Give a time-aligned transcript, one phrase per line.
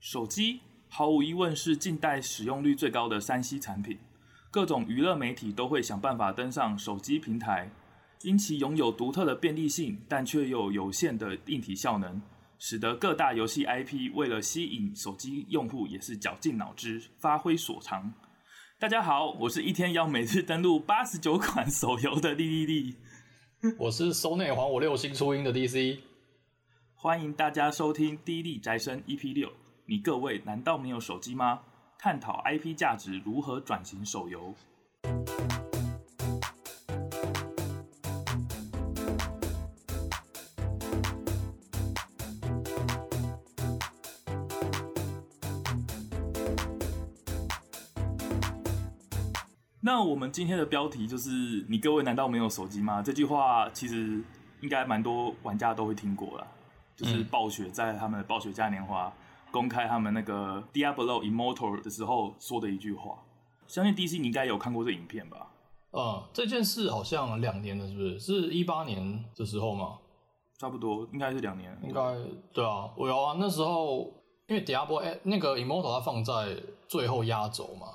[0.00, 3.98] 手机毫无疑问是近代使用率最高的三 C 产品，
[4.50, 7.70] 各种娱乐媒体都会想办法登上手机平台。
[8.22, 12.20] 因其拥有独特的便利性，但却又有有限的硬体效能，
[12.58, 18.12] 使得各大游戏 IP 为了吸引手机用户，也是绞尽脑汁，发挥所长。
[18.78, 22.96] 大家好，我是一天要每日登录八十九款手游的莉莉莉，
[23.78, 25.98] 我是收内还我六星初音的 DC，
[26.94, 29.48] 欢迎大家收听《滴滴宅生 EP 六》。
[29.90, 31.60] 你各位难道没有手机吗？
[31.98, 34.54] 探讨 IP 价值如何转型手游。
[49.80, 51.30] 那我们今天的标题就是
[51.66, 54.22] “你各位难道没有手机吗？”这句话其实
[54.60, 56.46] 应该蛮多玩家都会听过了，
[56.94, 59.10] 就是暴雪在他们的暴雪嘉年华
[59.50, 63.18] 公开他们那个 Diablo Immortal 的时候说的一句话。
[63.66, 65.50] 相信 DC 你应该有看过这影片吧？
[65.90, 68.18] 啊、嗯，这件事好像两年了，是不是？
[68.18, 69.98] 是一八年的时候吗？
[70.58, 71.78] 差不多，应该是两年。
[71.82, 72.00] 应该
[72.52, 73.36] 对啊，我有啊。
[73.38, 74.12] 那时候
[74.48, 76.56] 因为 Diablo 那个 Immortal 它放在
[76.88, 77.86] 最后压轴嘛。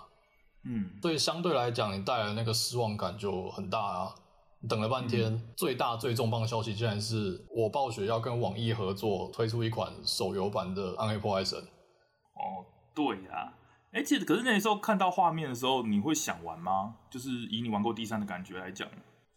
[0.66, 4.16] 嗯，所以相对来讲，你带来那个失望感就很大啊！
[4.64, 11.60] 你等了半天，嗯、最大最重磅的消息竟然是我暴雪要跟网易合作推出一款手游版的《暗黑破坏神》。
[11.62, 13.54] 哦，对呀、啊，
[13.92, 16.96] 哎、欸，其实可是那时候看到画面的时候，你会想玩吗？
[17.12, 18.88] 就是以你玩过第三的感觉来讲，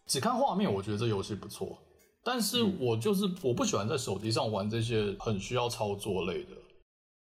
[0.07, 1.77] 只看画面，我觉得这游戏不错，
[2.23, 6.51] 但是我就是我不喜欢在手机上玩这些很需要操作类的。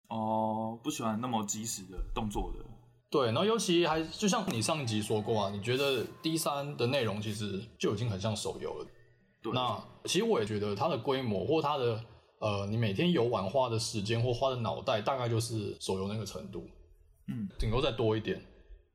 [0.10, 2.66] 哦，不喜欢那么即时的动作的。
[3.14, 8.88] 对，然后尤其还就像你上一集说过啊，你觉得 D 三的内容其实就已经很像手游了。
[9.44, 12.04] 对，那其实我也觉得它的规模或它的
[12.40, 16.68] 呃，你每天游玩花的时间或花的脑袋，大概就是手游那个程度。
[17.28, 18.44] 嗯，顶多再多一点。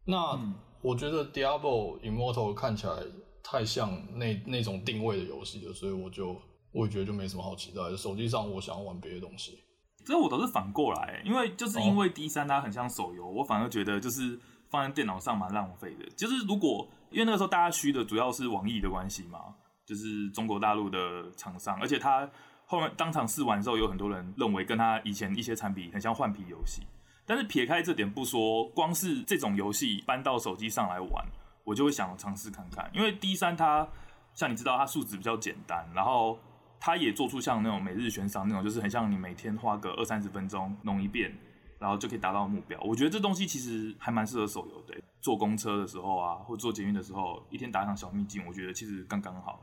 [0.05, 0.53] 那、嗯、
[0.83, 2.95] 我觉得 Diablo Immortal 看起来
[3.41, 6.35] 太像那那种定位的游戏了，所以我就
[6.73, 7.97] 我也觉得就没什么好期待的。
[7.97, 9.61] 手机上我想要玩别的东西。
[10.09, 16.07] 这我都是反过来，因为就是因为 D 三它很像手游，哦，我反而觉得就是放在电脑上蛮浪费的。
[16.17, 19.39] 就是如果因为那个时候大家虚的主要是网易的关系嘛，
[19.85, 22.27] 就是中国大陆的厂商，而且它
[22.65, 26.81] 后面当场试玩的时候，有很多人认为跟它以前一些产品很像换皮游戏。
[27.27, 31.27] 但是撇开这点不说，光是这种游戏搬到手机上来玩，
[31.65, 32.91] 我就会想尝试看看。
[32.95, 33.87] 因为 D 三它
[34.33, 36.39] 像你知道，它数值比较简单，然后。
[36.81, 41.37] 他也做出像那种每日悬赏那种，就是很像你每天花个二三十分钟弄一遍，
[41.79, 42.81] 然后就可以达到目标。
[42.83, 49.61] 我觉得这东西其实还蛮适合手游的，坐公车的时候啊，或坐捷运的时候，一天打一场小秘境，我觉得其实刚刚好。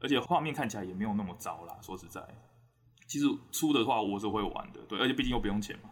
[0.00, 1.76] 而且画面看起来也没有那么糟啦。
[1.80, 2.22] 说实在，
[3.06, 5.90] 其实出的话我是会玩的，对，而且毕竟又不用钱嘛。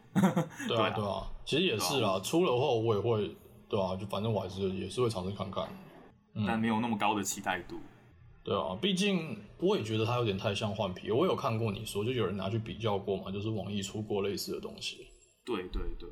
[0.69, 2.21] 对啊，对啊，其实也是啦。
[2.21, 3.37] 出了话我也会，
[3.69, 5.67] 对啊，就反正我还是也是会尝试看看，
[6.47, 7.81] 但没有那么高的期待度。
[8.47, 11.11] 对啊，毕竟我也觉得它有点太像换皮。
[11.11, 14.99] 我有看过你说，就有人拿去比较过嘛，就是网易出过类似的东西。
[15.45, 16.09] 对对对。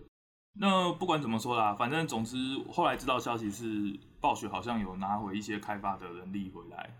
[0.55, 2.37] 那不管怎么说啦，反正总之
[2.69, 6.91] 后来知道消息是暴雪好像有拿回一些开发的人力回来，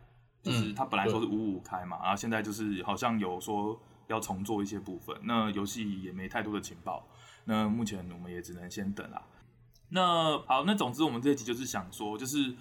[0.41, 5.19] 就是他本来说是五五开嘛，然后现在就是好像有说要重做一些部分。
[5.25, 7.05] 那游戏也没太多的情报，
[7.45, 9.21] 那目前我们也只能先等啦。
[9.89, 12.55] 那好，那总之我们这一集就是想说，就是。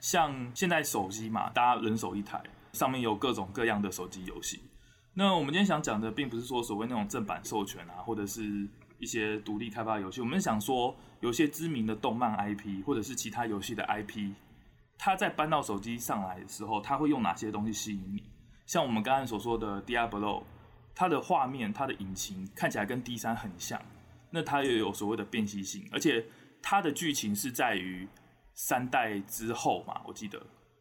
[0.00, 2.42] 像现在手机嘛，大家人手一台，
[2.72, 4.60] 上面有各种各样的手机游戏。
[5.14, 10.20] 那我们今天想讲的，并不是说所谓那种正版授权啊，或者是一些独立开发游戏。
[10.20, 14.32] 我们想说，有些知名的动漫 IP，或者是其他游戏的 IP，
[14.96, 18.22] 它在搬到手机上来的时候，它会用哪些东西吸引你？
[18.66, 20.44] 像我们刚才所说的 Diablo，
[20.94, 23.82] 它的画面、它的引擎看起来跟 D 三很像，
[24.30, 26.24] 那它又有所谓的辨析性，而且
[26.62, 28.08] 它的剧情是在于。
[28.60, 30.36] 三代之后嘛，我记得，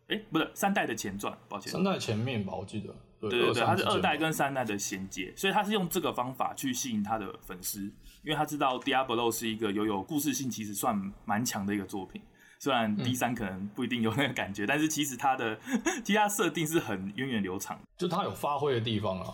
[0.07, 2.87] 哎、欸，不是三代的前传，抱歉，三代前面吧，我记得，
[3.19, 7.81] 对对对，它是二代跟三代的衔接，所以他是用这个方法去吸引他的粉丝，
[8.23, 12.19] 因为他知道 Diablo 是一个有有故事性，其实算蛮强的一个作品，
[12.57, 15.55] 虽然 D 三可能不一定有那个感觉，嗯、但是其实它的
[16.03, 19.31] 其他设定是很源远流长，就它有发挥的地方啊，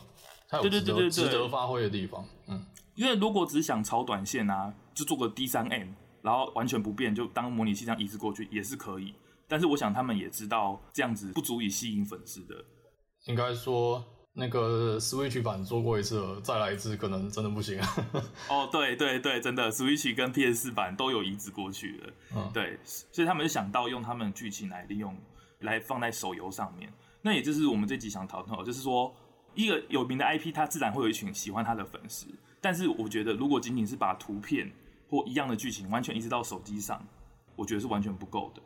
[0.50, 1.10] 它有值得对对对对对。
[1.10, 2.62] 值得发挥的地方，嗯，
[2.96, 5.88] 因为如果只想炒短线啊，就做个 D 三 M。
[6.24, 9.14] 然后完全不变，就当模拟器这样移植过去也是可以。
[9.48, 12.56] 但是我想他们也知道这样子不足以吸引粉丝的。
[13.26, 14.04] 应该说
[14.34, 17.80] 那个 Switch 版做过一次了，再来一次可能真的不行。
[18.50, 22.14] 哦，对对对，真的 Switch 跟 PS 版都有移植过去了。
[22.36, 25.16] 嗯，对，所以他们就想到用他们的剧情来利用，
[25.60, 26.92] 来放在手游上面。
[27.22, 29.14] 那也就是我们这集想讨论，就是说
[29.54, 32.26] 一个有名的 IP，它自然会有一群喜欢它的粉丝。
[32.60, 34.72] 但是我觉得，如果仅仅是把图片
[35.14, 37.00] 或一样的剧情完全移植到手机上，
[37.56, 38.62] 我觉得是完全不够的。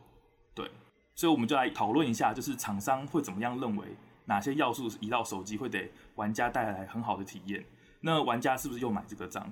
[0.55, 0.71] 对，
[1.13, 3.85] 所以我们就来讨论一下，就是厂商会怎么样认为
[4.23, 7.65] 哪些要素移到手机会给玩家带来很好的体验？
[7.99, 9.51] 那玩家是不是又买这个账？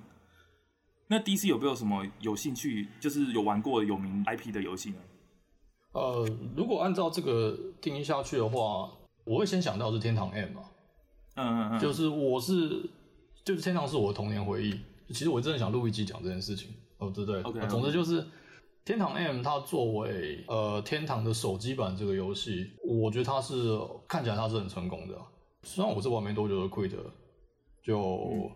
[1.07, 4.97] 那 DC 有没有什么有兴趣，就是有玩过有名 IP 的游戏呢？
[5.91, 6.25] 呃，
[6.55, 8.89] 如果按照这个定义下去的话，
[9.25, 10.61] 我会先想到是天堂 M 嘛。
[11.33, 12.89] 嗯嗯嗯，就是我是，
[13.43, 14.79] 就是天堂是我的童年回忆。
[15.09, 16.73] 其实我真的想录一集讲这件事情。
[16.97, 17.41] 哦，对对。
[17.41, 17.67] OK, okay.、啊。
[17.67, 18.25] 总之就是
[18.83, 23.77] 天堂 M 它作为呃天堂的手机版这个游戏，我觉得它是
[24.07, 25.15] 看起来它是很成功的。
[25.63, 26.95] 虽然我是玩没多久的 Quit，
[27.83, 28.51] 就、嗯、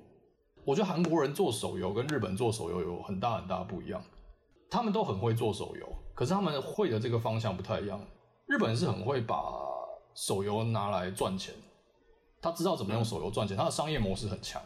[0.64, 4.02] 我觉得韩国人做手游跟日本做手游有很大很大不一样。
[4.70, 5.88] 他们都很会做手游。
[6.14, 8.00] 可是他们会的这个方向不太一样。
[8.46, 9.42] 日本是很会把
[10.14, 11.54] 手游拿来赚钱，
[12.42, 14.62] 他知道怎么用手游赚钱，他的商业模式很强。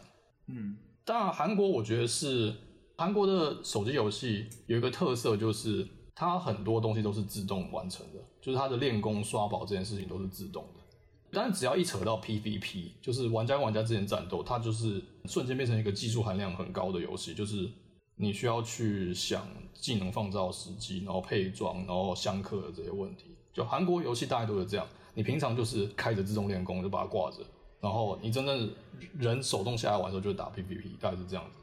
[0.48, 2.52] 嗯，但韩国我觉得是
[2.96, 10.80] 韩国的手机游戏有一个特色，就是它很多东西都是自动完成的，就是它的练功刷宝这件事情都是自动的。
[11.32, 17.70] 但是只要一扯到 PVP，就是玩家跟玩家之间战斗，它就是瞬间变成一个技术含量很高的游戏，就是。
[18.16, 23.36] 你需要去想技能创造时机，然后配装，然后相克的这些问题。
[23.52, 27.38] 就韩国游戏大概都是这样，你平常就是开着自动练功就把它挂着，
[27.80, 28.70] 然后你真正
[29.18, 31.58] 人手动下来玩的时候就打 PVP，大概是这样子。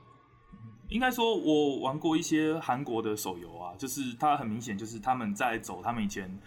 [0.91, 6.37] 应该说，我玩过一些韩国的手游啊，就是它很明显就是他们在走他们以前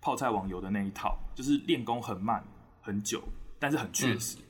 [0.00, 2.44] 泡菜网游的那一套，就是练功很慢
[2.80, 3.22] 很久，
[3.58, 4.38] 但是很确实。
[4.38, 4.42] 嗯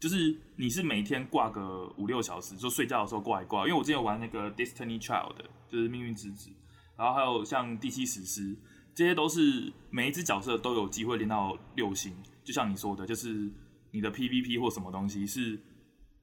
[0.00, 3.66] 就是你是每天挂个五六小时，就睡觉的时候挂一挂。
[3.66, 5.34] 因为我之前有玩那个 Destiny Child，
[5.68, 6.50] 就是命运之子，
[6.96, 8.56] 然后还有像第七史诗，
[8.94, 12.16] 这些都是每一只角色都有机会练到六星。
[12.42, 13.52] 就像你说的，就是
[13.90, 15.60] 你的 PVP 或什么东西是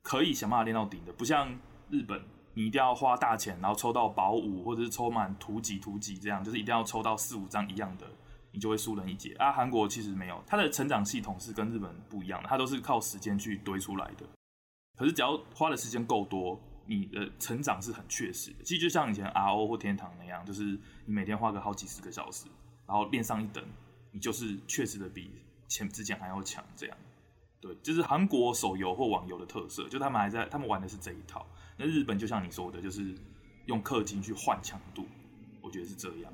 [0.02, 1.48] 可以想办法练到顶的，不像
[1.92, 2.20] 日本，
[2.58, 8.08] 你一定要花大钱，然后抽到宝五或者是抽满图几图几这样，就是一定要抽到四五张一样的。
[8.52, 9.52] 你就会输人一截啊！
[9.52, 14.26] 韩国其实没有，它的成长系统是跟日本不一样的，它都是靠时间去堆出来的。
[14.98, 18.64] 可是只要花的时间够多，你的成长是很确实的。
[18.64, 20.64] 其实就像以前 RO 或天堂那样，就是
[21.06, 22.48] 你每天花个好几十个小时，
[22.88, 23.64] 然后练上一等，
[24.12, 25.30] 你就是确实的比
[25.68, 26.64] 前之前还要强。
[26.76, 26.98] 这样，
[27.62, 31.46] 对，就是韩国手游或网游的特色，就他们还在，他们玩的是这一套。
[31.78, 33.16] 那日本就像你说的，就是
[33.68, 35.04] 用氪金去换强度，
[35.62, 36.34] 我觉得是这样。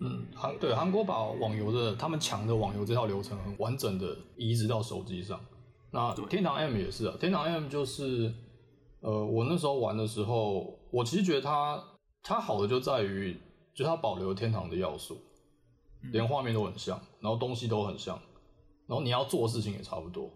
[0.00, 5.40] 嗯，韩对韩国把网游的他们强的网游这套流程很完整的移植到手机上。
[5.90, 8.32] 那天堂 M 也是啊，天堂 M 就是，
[9.00, 11.82] 呃，我那时候玩的时候，我其实觉得它
[12.22, 13.36] 它好的就在于，
[13.74, 15.18] 就它保留天堂的要素，
[16.12, 18.20] 连画面都很像，然后东西都很像，
[18.86, 20.30] 然后你要做的事情也差不多，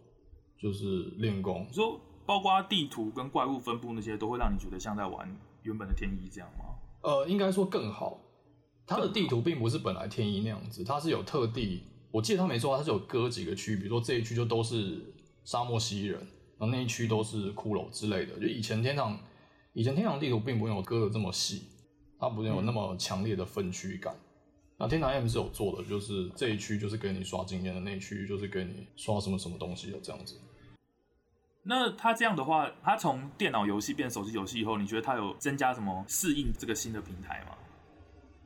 [0.59, 1.69] 就是练功。
[2.33, 5.29] 包括地图跟怪物分布那些，都会让你觉得像在玩
[5.65, 6.65] 原本的天一这样吗？
[7.03, 8.19] 呃，应该说更好。
[8.87, 15.15] 它的地图并不是本来天一那样子，它是有特地，我记得他没错，它是有割几个区，比如说这一区就都是
[15.45, 16.21] 沙漠蜥蜴人，
[16.59, 18.41] 然后那一区都是骷髅之类的。
[18.41, 19.19] 就以前天堂，
[19.75, 21.65] 以前天堂地图并不用割的这么细，
[22.19, 24.15] 它不用有那么强烈的分区感。
[24.15, 24.21] 嗯、
[24.79, 30.41] 那天堂 M 是有做的，就是这一区就是给你刷经验的，那一区就是给你刷什么什么东西的这样子。
[31.65, 37.57] 那他这样的话，他从电脑游戏变手机游戏以后，你觉得他有增加什么适应这个新的平台吗？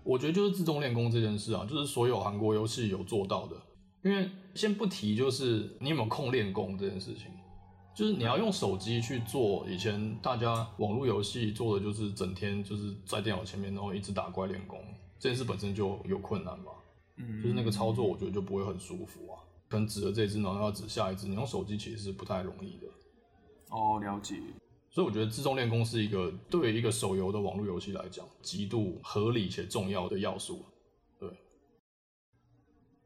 [0.04, 3.56] 我觉得就是自动练功这件事啊，就是所有韩国游戏有做到的。
[4.02, 7.26] 因为先不提，就是你有没有空练功这件事情，
[7.92, 9.66] 就是你要用手机去做。
[9.68, 14.78] 以前大家网络游戏做的就是整天就是在电脑前面，然后一直打怪练功，
[15.18, 16.66] 这件事本身就有困难嘛。
[17.16, 19.42] 嗯，就是那个操作，我觉得就不会很舒服啊。
[19.68, 22.86] 可能指了这只，然后要指下一只，你用手机其实是不太容易的。
[23.76, 24.40] 哦，了解。
[24.90, 30.64] 所以我觉得自动练功是一个对一个手游的网络游戏来讲极度合理且重要的要素。
[31.20, 31.28] 对。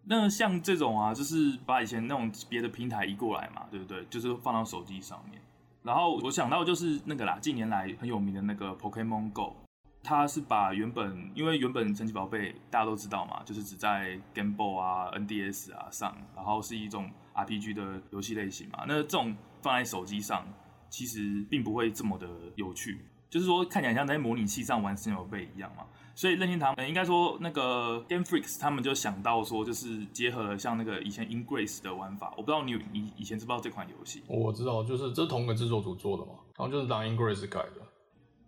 [0.04, 4.04] 那像这种啊，就是把以前那种别的平台移过来嘛，对不对？
[4.04, 5.42] 就是放到手机上面。
[5.82, 9.56] 然后我想到就是那个啦，近年来很有名的那个 Pokemon Go，
[10.04, 18.84] 它是把原本因为原本神奇宝贝大家都知道嘛，就是只在 Game Boy 啊、NDS 啊上，然后是一种 RPG 的游戏类型嘛。
[18.86, 20.46] 那这种放在手机上。
[20.92, 22.26] 其实并不会这么的
[22.56, 22.98] 有趣，
[23.28, 25.86] 就是说看起来像在模拟器上玩神奇宝贝一样嘛。
[26.16, 32.34] 所以任天堂，应该说那个 Game Freaks 他们就想到说，就是结合了像那个以前 Ingress 的玩法。
[32.36, 34.24] 我不知道你你以前知不知道这款游戏？
[34.26, 37.82] 我知道，就是这是同个制作组做的嘛，然后就是拿 Ingress 改的。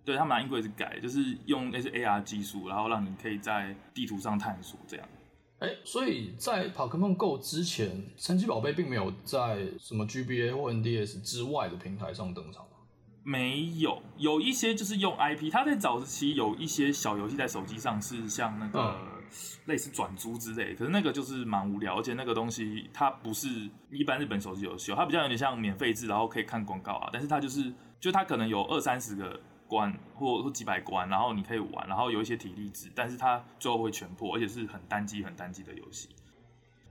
[0.05, 5.09] 对，他们拿 Ingress 改，就是用那些 AR 技术，然后让你可以在地图上探索这样。
[5.63, 12.67] 哎，所以在 Pokemon Go 之前，神奇宝贝并没有在什么 GBA 或 NDS 之外的平台上登场。
[13.23, 19.23] 没有，有一些就是用 IP，它在早期有一些小游戏在手机上是像那个、嗯、
[19.67, 23.49] 类似转租之类，可是那个就是蛮无聊，而且那个东西它不是
[23.93, 29.39] 一般日本手机游戏，它比较有点像免费制，然后可以看广告啊，但是它就是就它可能有二三十个
[29.73, 36.11] 关或或几百关，然后你可以玩，然后有一些体力值，但是它最后会全破，而且是很单机很单机的游戏。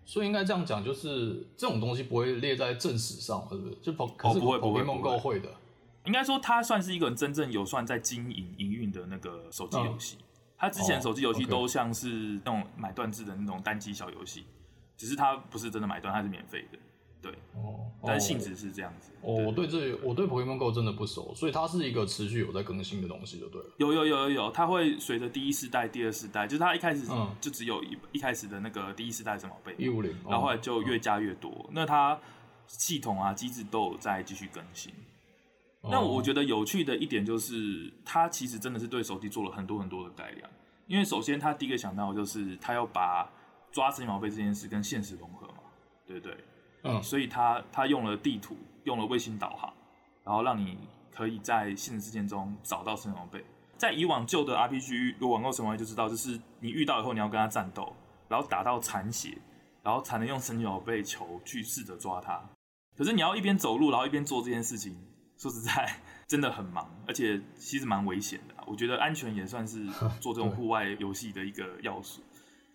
[0.03, 3.75] 所以应该这样讲，就是这种东西不会列在正史上，是不是？
[3.75, 5.47] 就哦、不会不会梦购会的。
[6.05, 10.17] 应该说，它算是一个真正有算在经营营运的那个手机游戏。
[10.57, 12.09] 它之前手机游戏都像是
[12.43, 14.45] 那种买断制的那种单机小游戏，
[14.97, 16.79] 只是它不是真的买断，它是免费的。
[17.21, 19.11] 对，哦，但性质是这样子。
[19.21, 23.67] 哦，我对这我对 Pokemon Go 真的不熟，所以它是一个持续有在更新的东西，就对了。
[23.77, 27.05] 有有有有有，它会随着第一世代、第二世代，就是它一开始
[27.39, 31.69] 就只有一一开始的那个第一世代神宝贝一五零，然后后来就越加越多。
[31.71, 32.19] 那它
[32.67, 34.91] 系统啊机制都有在继续更新。
[35.83, 40.49] 那我觉得有趣的一点就是，它其实真的是对手机做了很多很多的改良。
[40.87, 43.31] 因为首先，他第一个想到的就是他要把
[43.71, 45.63] 抓神奇宝贝这件事跟现实融合嘛，
[46.05, 46.35] 对不对？
[46.83, 49.71] 嗯，所以他他用了地图，用了卫星导航，
[50.23, 50.77] 然后让你
[51.11, 53.43] 可以在现实事件中找到神奇宝贝。
[53.77, 57.95] 在以往旧的 RPG 有玩过神奇宝贝就知道，就是你遇到以后你要跟他战斗，
[58.27, 59.38] 然后打到残血，
[59.83, 62.41] 然后才能用神奇宝贝球去试着抓他。
[62.97, 64.95] 可是你要一边走路，然后一边做这件事情。
[65.38, 65.91] 说实在，
[66.27, 68.53] 真的很忙，而且其实蛮危险的。
[68.67, 69.83] 我觉得安全也算是
[70.19, 72.21] 做这种 户外游戏的一个要素，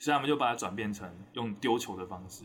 [0.00, 2.42] 所以他们就把它转变成用丢球的方式，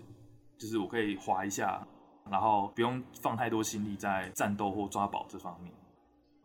[0.62, 1.84] 就是我可以滑一下，
[2.30, 5.74] 然后不用放太多心力在战斗或抓宝这方面。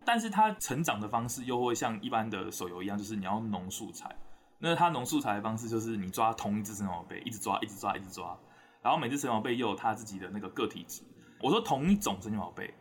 [0.04, 4.10] 但是它成长的方式又会像一般的手游一样，就是你要农素材。
[4.58, 8.34] 那它农素材的方式就是你抓同一只神奇宝贝，一直抓，一直抓，一直抓，
[8.80, 11.02] 然后每只神奇宝贝又有它自己的那个个体值。
[11.42, 12.72] 我说同一种神奇宝贝。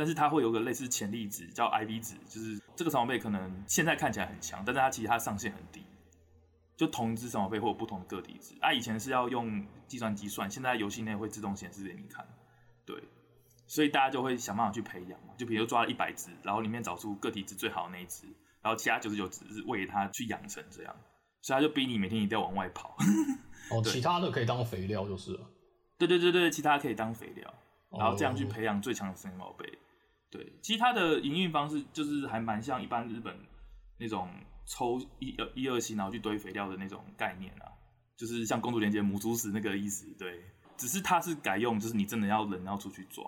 [0.00, 5.84] 但是它会有个类似潜力值，叫 IV 值，就是这个神宝贝可能现在看起来很强，但是它其实它上限很低。
[6.78, 12.24] 就同一只神宝贝会有不同的个体值，啊，以前是要用计算机算，现在游戏内会自动显示给你看。
[12.86, 13.02] 对，
[13.66, 18.28] 所以大家就会想办法去培养嘛，就比如抓了一百只，然后里面找出个体值最好的那一只，
[18.62, 20.96] 然后其他九十九只是喂它去养成这样，
[21.42, 22.96] 所以他就逼你每天一定要往外跑。
[23.72, 25.40] 哦， 其他的可以当肥料就是了。
[25.98, 27.52] 对对对对，其他可以当肥料，
[27.90, 29.66] 然后这样去培养最强的神宝贝。
[30.30, 33.36] 对，其实它的营运方式就是还蛮像一般日本
[33.98, 34.30] 那种
[34.68, 37.66] 抽一呃一二星然后去堆肥料的那种概念啊，
[38.16, 40.06] 就是像公主连接母猪石那个意思。
[40.18, 40.44] 对，
[40.76, 43.24] 只是它是改用，就是你真的要人要出去抓，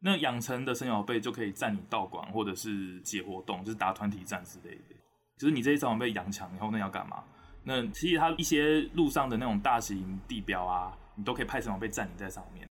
[0.00, 4.96] 那养成的神奇宝贝就可以占你道馆或者是解活动，就是打团体战之类的。
[5.36, 7.22] 就是你这些神奇宝贝养强以后，那要干嘛？
[7.62, 12.66] 那其实它一些路上的那种大型地标啊，你都可以派神奇宝贝占领在上面。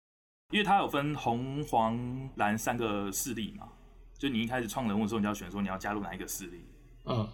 [0.50, 3.69] 因为它有分红、黄、蓝三个势力嘛，
[4.19, 6.65] 就你一开始创人物的时候，你就要选说你要加入哪一个势力。
[7.05, 7.29] 嗯，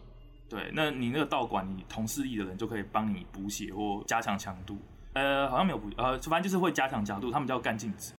[0.54, 4.78] 对，那你那个道馆，你同势力的人就可以帮你补血或加强强度。
[5.14, 8.12] 呃，好像没有补，呃，反正就是会加强强度，他们叫干净值。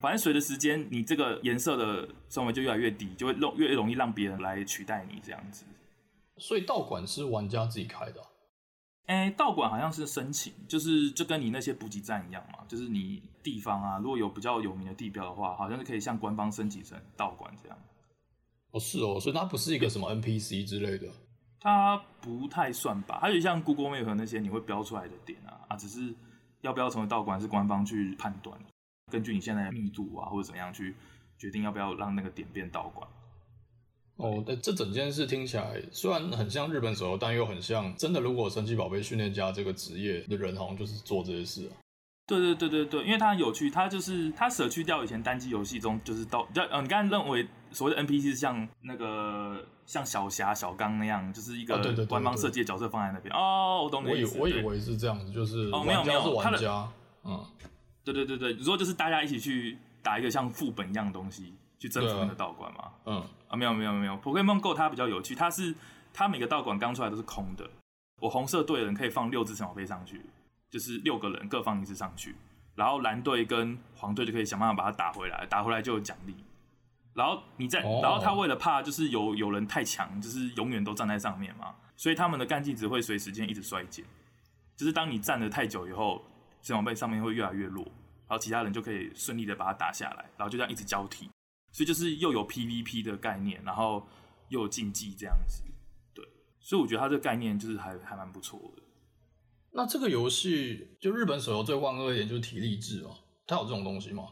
[0.00, 5.64] 反正随着时间，你这个颜色的范围就越来越低，就会容越容易让别人来取代你这样子。
[6.38, 8.26] 所以道馆是玩家自己开的啊？
[9.06, 17.78] 哎，道馆好像是申请，就是就跟你那些补给站一样嘛，就是你地方啊，如果有比较有名的地标的话，好像是可以向官方申请成道馆这样。
[18.72, 21.08] 哦，是哦，所以它不是一个什么 NPC 之类的，
[21.60, 23.18] 它不太算吧。
[23.20, 26.14] 还有像 Google Map 和那些你会标出来的点啊，啊，只是
[26.60, 28.58] 要不要成为道馆是官方去判断，
[29.10, 30.94] 根据你现在的密度啊或者怎么样去
[31.38, 33.08] 决定要不要让那个点变道馆。
[34.16, 38.20] 哦，这整件事听起来虽然很像日本手游，但又很像真的。
[38.20, 41.76] 如果神奇宝贝训练家这个职业的人，好像就是做这些事啊。
[42.26, 53.34] 对对对对对，因为它有趣，它就是它舍去掉以前单机游戏中就是道，呃、哦，你刚才认为所谓的 NPC 是像那个像小霞、小刚那样，就是一个官方设计的角色放在那边。
[53.34, 54.38] 哦，我懂你意思。
[54.38, 56.88] 我以我以为是这样子，就是哦，没有没有，玩家，
[57.24, 57.44] 嗯，
[58.02, 61.54] 对对对对，如果就是大家一起去打一个像副本一样的东西。
[61.78, 62.90] 去征服那个道馆嘛？
[63.04, 65.74] 嗯啊，没有没有没有，Pokémon Go 它比较有趣，它是
[66.10, 67.68] 它每个道馆刚出来都是空的。
[68.18, 70.24] 我红色队的人可以放六只神宝贝上去，
[70.70, 72.34] 就是六个人各放一只上去，
[72.76, 76.34] 然后蓝队跟黄队就可以想办法把它打回来，打回来就有奖励。
[77.16, 84.04] 然后你在，然后他为了怕就是有有人太强，就是永远都站在上面嘛，所以他们的干净值会随时间一直衰减。
[84.76, 86.22] 就是当你站得太久以后，
[86.60, 87.82] 神宝贝上面会越来越弱，
[88.28, 91.30] 然后其他人就可以顺利的把它打下来，然后就这样一直交替。
[91.72, 94.06] 所以就是又有 PVP 的概念，然后
[94.50, 95.62] 又有竞技这样子，
[96.14, 96.22] 对，
[96.60, 98.82] 所以我觉得它这个概念就是还还蛮不错的。
[99.72, 104.28] 那这个游戏就日本手游最万恶一点就是体力制哦，它有这种东西吗？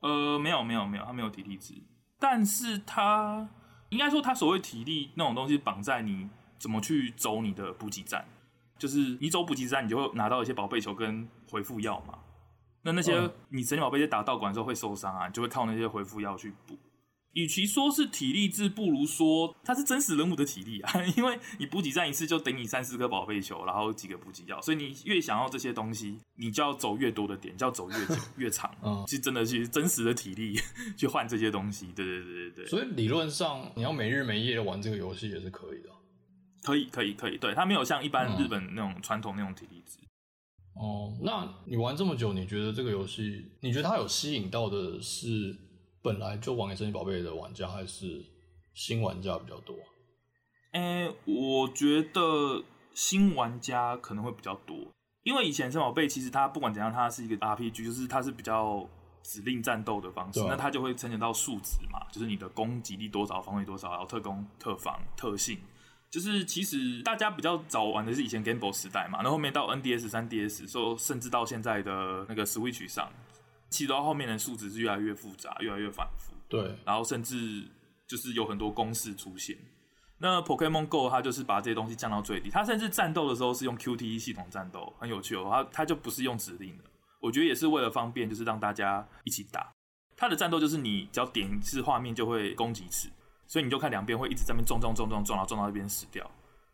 [0.00, 1.74] 呃，没有没有没有，它没有体力制，
[2.18, 3.48] 但是它
[3.90, 8.26] 应该说，它所谓体力那种东西绑在你怎么去走你的补给站，
[8.78, 12.18] 就是你走补给站，你就会拿到一些宝贝球跟回复药嘛。
[12.82, 16.76] 那那些你神奇宝贝在打道馆的时候会受伤啊，你就会靠那些回复药去补。
[17.38, 28.74] 与其说是体力制，不如说它是真实人物的体力啊， 因为你补给站一次就等你三四颗宝贝球，然后几个补给药，所以你越想要这些东西，你就要走越多的点，就要走越久 越长。
[28.82, 30.58] 嗯，是真的去真实的体力
[30.98, 31.86] 去换这些东西。
[31.94, 32.66] 对对对对对。
[32.66, 35.90] 所以理论上你要没日没夜玩这个游戏也是可以的。
[36.60, 39.98] 可以可以可以，对，它没有像一般日本那种传统那种体力值。
[40.74, 45.56] 哦，那你玩这么久，你觉得这个游戏，你觉得它有吸引到的是
[46.08, 48.24] 本来就玩神奇宝贝的玩家，还是
[48.72, 49.76] 新玩家比较多？
[50.72, 54.74] 哎、欸，我觉得新玩家可能会比较多，
[55.22, 58.88] 因为以前神奇宝贝其实它不管怎样，它是一个 RPG，就是它是比较
[59.22, 65.58] 指令战斗的方式，啊、那它就会牵扯到数值嘛，就是你的攻击力多少，防卫多少，然后特攻、特防、特性。
[66.10, 73.12] 就是其实大家比较早玩的是以前 Game Boy 时代嘛，然后后面到 NDS、3DS，说甚至到现在的那个 Switch 上，
[73.70, 76.32] 其实到后面的数值是越来越复杂，越来越反复。
[76.48, 77.66] 对，然后甚至
[78.06, 79.56] 就是有很多公式出现。
[80.18, 85.48] 那 Pokemon Go 它就是把这些东西降到最低，它甚至战斗的时候是用 QTE 系统战斗，很有趣哦。
[85.50, 86.84] 它它就不是用指令的，
[87.20, 89.70] 我觉得也是为了方便，就是让大家一起打。
[90.16, 93.08] 它的战斗就是你只要点一次画面就会攻击一次。
[93.46, 96.30] 所以你就看两边会一直在那边撞撞撞撞撞，然后撞到那边死掉。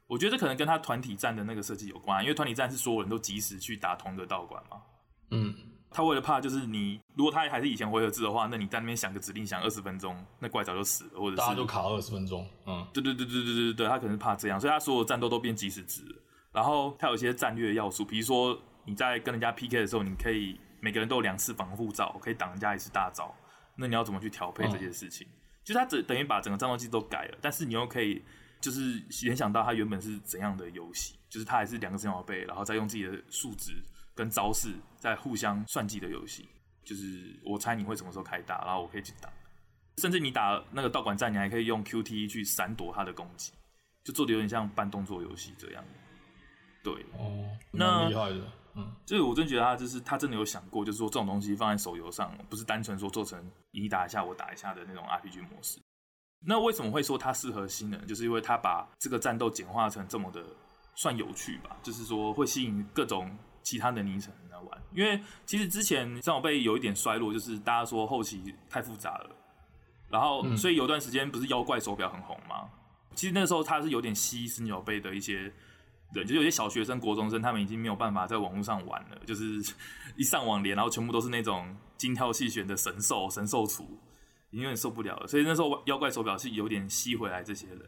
[0.08, 4.82] 我觉得这可能跟他团体战的那个设计有关，因为团体战是所有人都及时去打同一个道馆嘛。
[5.30, 5.54] 嗯，
[5.94, 12.46] 他为了怕就是你，如果他还是以前回合制的话，那你在那边想个指令想二十分钟，那怪早就死了，或者是大家就卡二十分钟。
[12.66, 16.02] 嗯，对对对对对对对，他可能是怕这样，所以他所有战斗都变即时制。
[16.52, 23.34] 然后他有一些战略要素，比如说你在跟人家 PK 的时候，你可以每个人都有两次防护罩，可以挡人家一次大招。
[23.76, 25.26] 那你要怎么去调配这些事情？
[25.28, 28.22] 嗯就是他等等于把整个战斗机都改了，但是你又可以
[28.60, 33.72] 就是联想到他原本是怎样的游戏，就是他还是两个神奇宝贝，然后再用自己的数值
[34.14, 36.48] 跟招式在互相算计的游戏。
[36.84, 39.32] 就是我猜你会什么时候开打，然后我可以去打，
[39.96, 43.52] 甚至你打那个道馆战，你还可以用 QTE 去闪躲他的攻击，
[44.04, 45.82] 就做的有点像半动作游戏这样。
[46.82, 48.52] 对，哦，那厉害的。
[48.74, 55.78] 嗯，这个我真觉得他就是他真的有想过，就是说这种东西放在手游上，不是单纯说做成你打一下我打一下的那种 RPG 模式。
[56.46, 58.06] 那为什么会说它适合新人？
[58.06, 60.44] 就是因为他把这个战斗简化成这么的
[60.96, 64.82] 算有趣吧，就是说会吸引各种其他的泥层来玩。
[64.92, 69.30] 因为其实之前神奇宝贝有一点衰落，就是大家说后期太复杂了，
[70.08, 72.68] 然后所以有段时间不是妖怪手表很红吗？
[73.16, 75.52] 其实那时候它是有点吸神奇宝贝的一些。
[76.12, 79.60] 对，就有些小学生、国中生，他们已经没有办法在网络上玩了，就是
[80.14, 83.82] 一上网连，然后全部都是那种精挑细选的神兽、神兽厨，
[84.50, 85.26] 已经有点受不了了。
[85.26, 87.80] 所以那时候妖怪手表是有点吸回来这些人。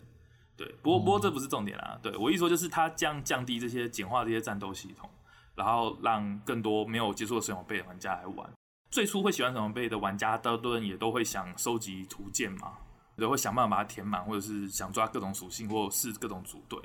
[0.56, 1.96] 对，不过不过这不是重点啊。
[2.02, 5.08] 对，我一说就是它降降低这些简化这些战斗系统，
[5.56, 8.48] 然后让更多没有接触的神奇宝贝的玩家来玩。
[8.90, 12.74] 最初会喜欢神奇宝贝的玩家，大多人也都会想收集图鉴嘛，
[13.16, 16.78] 都会想办法把它填满，或者是想抓各种属性，或是各种组队。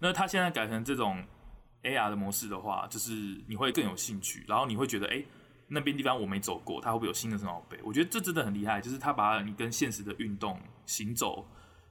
[0.00, 1.24] 那他现在改成这种
[1.82, 3.12] AR 的模式的话，就是
[3.46, 5.22] 你会更有兴趣，然后你会觉得，哎、
[5.68, 7.78] 那边地方我没走过，它会不会有新的神奇宝贝？
[7.84, 11.46] 我觉得这真的很厉害，就是他把你跟现实的运动、行走，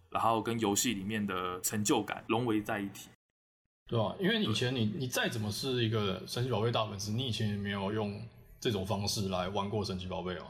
[0.09, 3.09] 然后跟游戏里面的成就感融为在一起，
[3.87, 4.15] 对吧、啊？
[4.19, 8.21] 因为以前你你再怎么是一个神奇宝贝大粉丝，你以前也没有用
[8.59, 10.45] 这种方式来玩过神奇宝贝啊。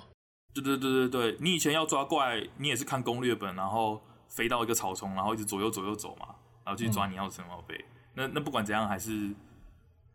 [0.54, 6.28] 对对对对对，你以前要抓怪，你也是看攻略本，然后飞到一个草丛，然后一直左右左右走嘛。
[6.66, 7.84] 然后去抓你要的神奇宝贝，嗯、
[8.16, 9.36] 那那不管怎样还是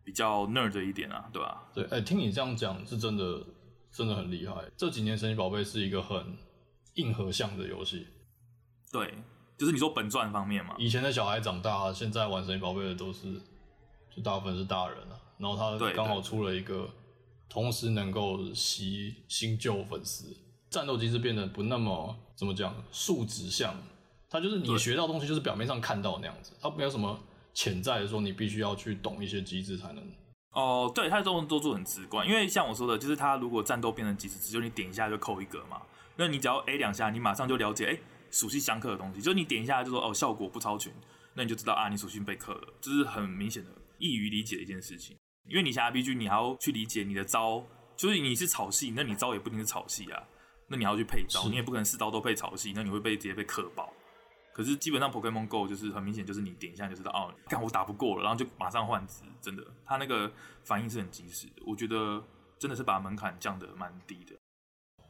[0.03, 1.69] 比较 nerd 一点啊，对吧？
[1.75, 3.45] 对，哎、欸，听你这样讲是真的，
[3.91, 4.55] 真的很厉害。
[4.75, 6.35] 这几年神奇宝贝是一个很
[6.95, 8.07] 硬核向的游戏，
[8.91, 9.13] 对，
[9.59, 10.73] 就是你说本传方面嘛。
[10.79, 13.33] 以前的小孩长大，现在玩神奇宝贝的都是
[14.09, 16.89] 就大部分是大人了，然后他刚好出了一个，
[17.49, 20.33] 同时能够吸新旧粉丝，
[20.69, 23.75] 战斗机制变得不那么怎么讲数值向。
[24.29, 27.19] 它就是你学到东西，就是表面上看到那样子，它没有什么
[27.53, 30.03] 潜在的说你必须要去懂一些机制才能。
[30.51, 35.81] 哦，对，它的动作做很直观，因为像我说的，就是它如果战斗变成即时值，就你点一下就扣一格嘛。
[36.15, 37.99] 那你只要 A 两下，你马上就了解，哎，
[38.31, 40.91] 属性相克的东西，就是你点一下就说哦，效果不超群，
[41.33, 45.17] 那你就知道啊，你属性被克了，这是很明显的易于理解的一件事情。
[45.47, 47.63] 因为你下 RPG，你还要去理解你的招，
[47.95, 50.23] 就是你是草系，那你招也不一定是草系啊，
[50.67, 53.91] 那你要去配招，你也不可能四招都配草系，那你会被直接被克爆。
[54.53, 60.31] 可是基本上 Pokemon Go 就是很明显，就是你点一下就知道哦，看我打不过了，然后就马上换值，真的，他那个
[60.63, 61.63] 反应是很及时的。
[61.65, 62.21] 我觉得
[62.59, 64.35] 真的是把门槛降得蛮低的。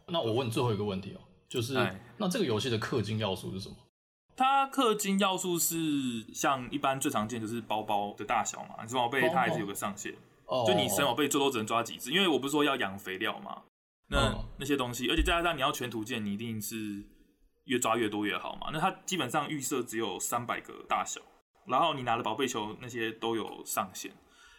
[0.07, 3.75] 那我问最后一个问题哦，就是、哎、那这个游戏的氪金要素是什么？
[4.37, 5.75] 它氪金要素是
[6.33, 13.63] 像一般最常见就是包包的大小嘛，神宝贝它还是有个上限，哦、就你神宝贝最多只能抓几只，因为我不是说要养肥料嘛，
[14.07, 17.03] 那、哦、那些东西，而且再加上你要全图鉴，你一定是
[17.65, 21.19] 越抓越多越好嘛，那它基本上预设只有三百个大小，
[21.65, 24.09] 然后你拿的宝贝球那些都有上限，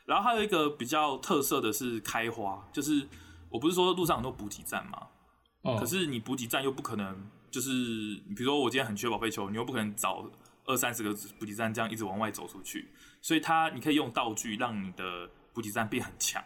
[0.05, 3.09] 然后还有一个比较特色的是开花，就是
[3.49, 5.07] 我不是说路上很多补给站嘛，
[5.63, 7.31] 哦、可是你补给站又不可能。
[7.51, 7.71] 就是，
[8.29, 10.25] 比如说我今天很缺宝贝球，你又不可能找
[10.67, 12.89] 二三十个补给站这样一直往外走出去，
[13.21, 16.41] 所以它你可以用道具让你的补给站变很强。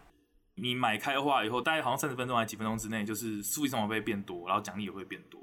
[0.55, 5.38] 你买开的话以后，大概好像三十分钟还是几分钟之内，就是数字宝贝变多，然后奖励也会变多。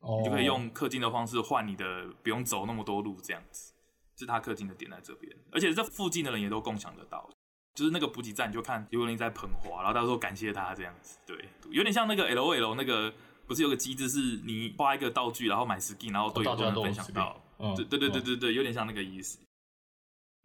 [0.00, 3.72] 哦，你就可以用氪金的方式换你的，不用走那么多路这样子。
[4.14, 7.30] 是他氪金的点在这边，而且这附近的人也都共享得到。
[7.74, 11.36] 就是那个补给站，你就看有人在捧花，然后到时候感谢他这样子，对，
[11.70, 13.12] 有点像那个 LOL 那个。
[13.44, 17.38] 不是有个机制，是你花一个道具，然后买 skin，然后队友都能分享到。
[17.58, 19.40] 嗯、对对对对对对，有点像那个意思。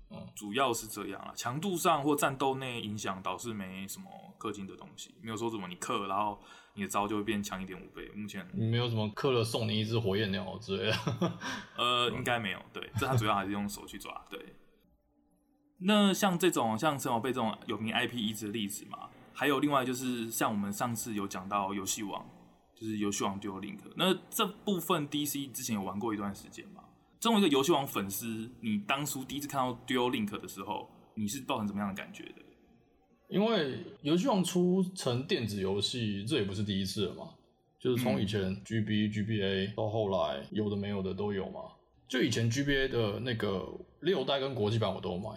[0.09, 4.09] 嗯，主要是这样啊，强度上或战斗内影响倒是没什么
[4.39, 6.41] 氪金的东西，没有说什么你氪，然后
[6.73, 8.09] 你的招就会变强一点五倍。
[8.15, 10.97] 目前没有什么氪了送你一只火焰鸟之类的。
[11.77, 12.59] 呃， 应该没有。
[12.73, 14.25] 对，这它主要还是用手去抓。
[14.29, 14.39] 对。
[15.79, 22.25] 那像这种像陈宝贝这种有名 IP 移植的例子嘛，还有另外就是像我们上次有讲到游戏王。
[22.79, 26.83] 就是游戏王 Duel Link，那这部分 DC 之前有玩过一段时间嘛？
[27.19, 32.33] 作为一个游戏王粉丝，你当初第一次看到 Duel Link 的时候，你是抱成什么样的感觉的？
[33.29, 37.29] 因为游戏王出成电子游戏，这也不是第一次了嘛。
[37.79, 41.61] 就是从以前 GB、嗯、GBA 到后来有的没有的都有嘛。
[42.07, 43.67] 就以前 GBA 的那个
[44.01, 45.31] 六代跟国际版我都买。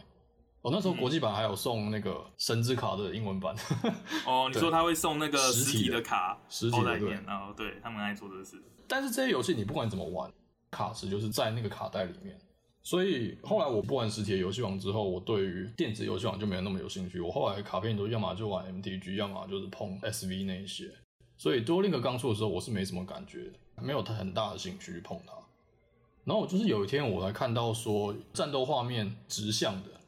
[0.62, 3.54] 哦，那时候国际版还有送那个神之卡的英文版。
[4.26, 8.62] 哦，你说他会送那个实体的卡，实体的对，然后对他们爱做的事。
[8.86, 10.30] 但是这些游戏你不管怎么玩，
[10.70, 12.38] 卡池就是在那个卡带里面。
[12.82, 17.20] 所以后来我不玩实体的游戏王之后，我对于电子游戏王就没有那么有兴趣。
[17.20, 20.90] 我后来卡片都要么就玩 MTG，要么就是碰 SV 那一些。
[21.36, 25.32] 所以 Duel Link 刚出的时候，我是没什么感觉，没有很大的兴趣去碰它。
[26.24, 29.99] 然后我就是有一天我才看到说战斗画面直向的。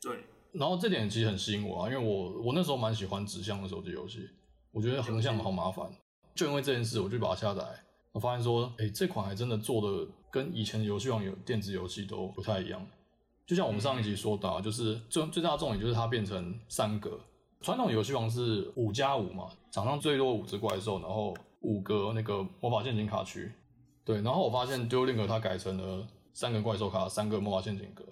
[0.00, 4.28] 对，然后这点其实很吸引我啊，因为我我那时候蛮喜欢直向的手机游戏，
[4.70, 5.90] 我觉得横向好麻烦，
[6.34, 7.62] 就因为这件事，我就把它下载。
[8.12, 12.84] 我发现说，哎，这款还真的做的跟以前的游戏王有电子游戏都不太一样。
[13.46, 17.20] 就像我们上一集说到，就是最最大的重点就是它变成三格，
[17.60, 23.52] 传统游戏王是五加五嘛，场上最多五只怪兽，然后五个那个魔法陷阱卡区。
[24.04, 28.04] 对，然后我发现 Duel Link 它改成了三个怪兽卡，三个魔法陷阱格。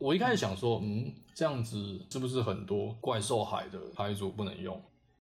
[0.00, 4.82] 我一开始想说，嗯，这样子是不是很多怪兽海的牌组不能用？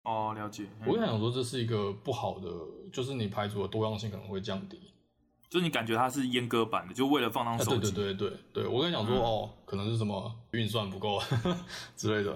[0.04, 0.64] 哦，了解。
[0.86, 2.48] 我一开始想说这是一个不好的，
[2.92, 4.80] 就是你牌组的多样性可能会降低。
[5.50, 7.90] 就是你感觉它是阉割版的，就为了放当手机。
[7.90, 11.20] 对对对对对，我跟你讲说，嗯、哦，可能是什么运算不够
[11.96, 12.32] 之类的。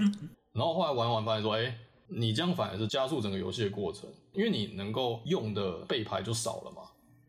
[0.53, 6.83] 然后后来玩完发现说，哎、欸，你这样反而是加速整个游戏的过程，因为你能够用的备牌就少了嘛，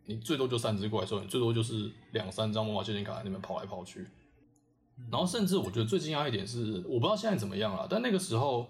[0.05, 4.07] 你最多就三只怪兽，你最多就是两三张魔法陷阱卡在那边跑来跑去。
[5.11, 8.67] 然后甚至我觉得最惊讶一点是，我不知道现在怎么样了，但那个时候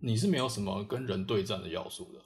[0.00, 2.20] 你是没有什么跟人对战的要素的。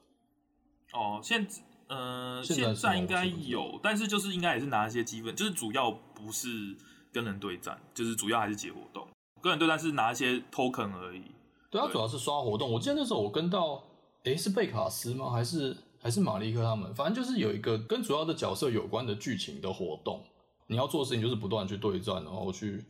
[0.99, 1.47] 哦，现
[1.89, 6.77] 呃现在应该有，但是就是应该也是拿一些积分，就是主要不是
[7.13, 9.07] 跟人对战，就是主要还是解活动。
[9.43, 11.23] 跟人对战是拿一些 token 而已。
[11.71, 12.73] 对，它主要是刷活动。
[12.73, 13.83] 我记得那时候我跟到，
[14.23, 15.31] 诶，是贝卡斯吗？
[15.31, 16.95] 还是还是马利克他们？
[16.95, 20.23] 反正就是有一个跟主要的角色有关的剧情的活动，
[20.69, 22.85] 你要做的事情就是不断去对战，然后去。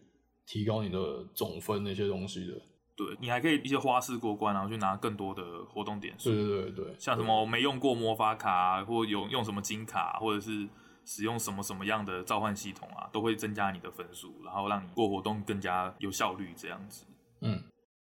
[0.47, 2.55] 提高你的总分那些东西的，
[2.97, 6.31] 对，你还可以一些花式过关，然后去拿更多的活动点数。
[6.31, 10.69] 对对对对，像什么没用过魔法卡，啊或有用什么金卡，或者是
[11.05, 17.07] 使用什么什么样的召唤系统啊，都会增加你的分数，然后让你过活动更加有效率这样子。
[17.41, 17.63] 嗯，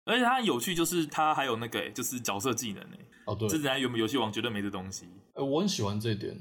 [0.06, 3.10] 而且它有趣，就是它还有那个、欸，就是角色技能诶、欸。
[3.26, 5.08] 哦对，之前原本游戏王绝对没这东西。
[5.36, 6.36] 呃，我很喜欢这一点。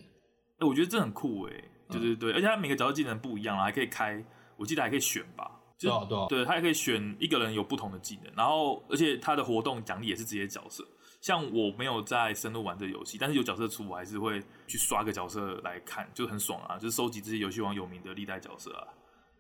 [0.59, 1.65] 哎，我觉得这很酷哎、欸。
[1.89, 4.25] 对对对，嗯、而且它每个角色技能不一样啊，还可以开，
[4.57, 5.61] 我记得还可以选吧。
[5.89, 10.87] 对啊，对啊，对，他也可以选一个人有不同的技能，然后而且他的活动奖励也是直接角色。
[11.21, 18.83] 像我没有在深入玩这个游戏，但是有角色出，我还是会去刷个角色来看，就很爽啊，就是收集这些游戏王有名的历代角色啊，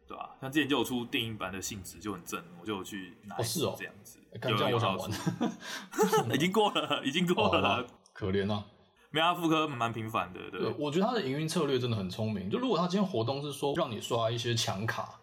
[0.07, 0.39] 对吧、啊？
[0.41, 4.21] 像之前就有出电影版的性质就很正，我就有去拿一次、哦、这样子。
[4.41, 5.11] 看这样我想玩，
[6.33, 8.65] 已经过了，已经过了，哦、可怜啊。
[9.11, 10.61] 没有，复刻蛮频繁的，对。
[10.61, 12.49] 对我觉得他的营运策略真的很聪明。
[12.49, 15.19] 就如果他今天活动是说让你刷一些强卡。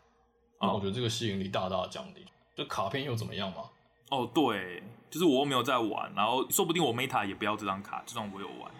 [0.61, 3.63] 那我觉得这个吸引力大大的降低，就卡片又怎么样嘛？
[4.11, 8.71] 哦，对，就是我又没有在玩，然后说不定我 meta 也不要这张卡，就算我有玩，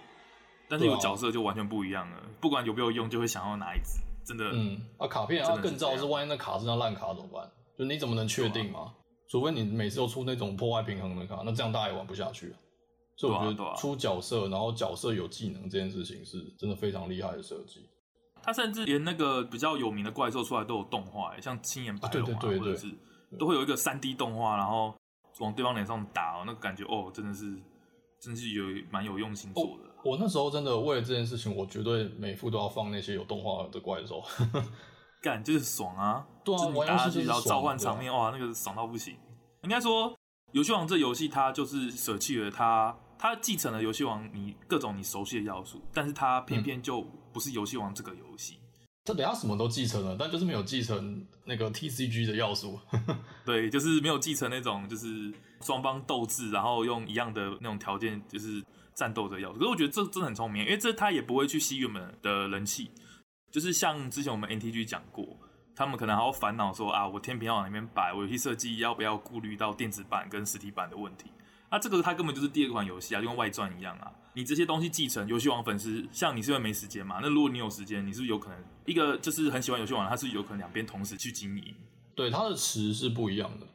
[0.68, 4.00] 但是有角色就完全不一样了，不管有没有用，就会想要拿一支。
[4.26, 4.52] 真的。
[4.54, 7.50] 嗯，啊，卡片啊，更糟是万一那卡是张烂卡怎么办？
[7.78, 8.94] 就你怎么能确定嘛？
[9.30, 12.54] 除非你每次都出那种破坏平衡的卡，那这样大家也玩不下去。
[13.16, 17.90] 所以我觉得出角色，然后角色有技能这件事情是真的非常厉害的设计。
[18.44, 22.88] 他甚至连那个比较有名的怪兽出来都有动画，像青眼白龙啊，对对对对或者是
[23.38, 24.96] 都会有一个三 D 动画，然后
[25.40, 27.56] 往对方脸上打哦，那个感觉哦，真的是
[28.22, 29.84] 真是有蛮有用心做的。
[29.84, 30.02] 哦。
[30.04, 34.24] 我那时候真的为了这件事情，我绝对每副都要放那些有动画的怪兽，
[35.22, 36.26] 干就是爽啊！
[36.44, 39.16] 对啊，玩游戏然后召唤场面，哇，那个爽到不行。
[39.64, 40.18] 应该说，
[40.54, 42.96] 游戏王这游戏它就是舍弃了它。
[43.22, 47.06] 它继承了游戏王你各种你熟悉的要素，但是它偏偏就
[47.40, 48.58] 不是游戏王这个游戏。
[49.06, 52.78] 这等下什么都继承了，但就是没有继承那个 TCG 的要素。
[53.46, 58.62] 对，就是没有继承那种就是双方斗智，然后用一样的那种条件就是
[58.94, 59.60] 战斗的要素。
[59.60, 62.92] 可是我觉得这真的很聪明，因为这他也不会去吸原本的人气。
[63.50, 65.26] 就是像之前我们 NTG 讲过，
[65.74, 71.32] 他们可能还要烦恼说啊，我天平要往哪边摆，我游戏设计要不要顾虑到电子版跟实体版的问题。
[71.72, 74.12] 那、啊、这个它根本就是第二款游戏啊，就跟外传一样啊。
[74.34, 77.20] 你这些东西继承游戏王粉丝，像你是因为没时间嘛？
[77.22, 81.76] 那如果你有时间，你是不是有可能一个就是很喜欢游戏王，他是有可能两边同时去经营？
[82.16, 83.68] 对，它的词是不一样的。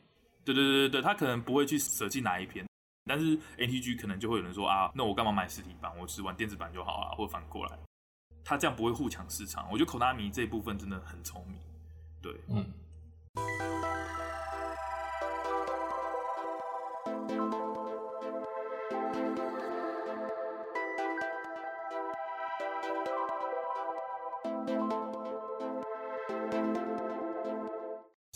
[0.44, 2.66] 对对对对对，他可能不会去舍弃哪一篇，
[3.06, 5.92] 但是 NTG 可能就会有人说啊，那我干嘛买实体版？
[5.98, 7.78] 我只玩电子版就好啊，或反过来，
[8.44, 9.68] 他这样不会互抢市场。
[9.70, 11.58] 我觉得 Konami 这一部分真的很聪明。
[12.20, 12.64] 对，嗯。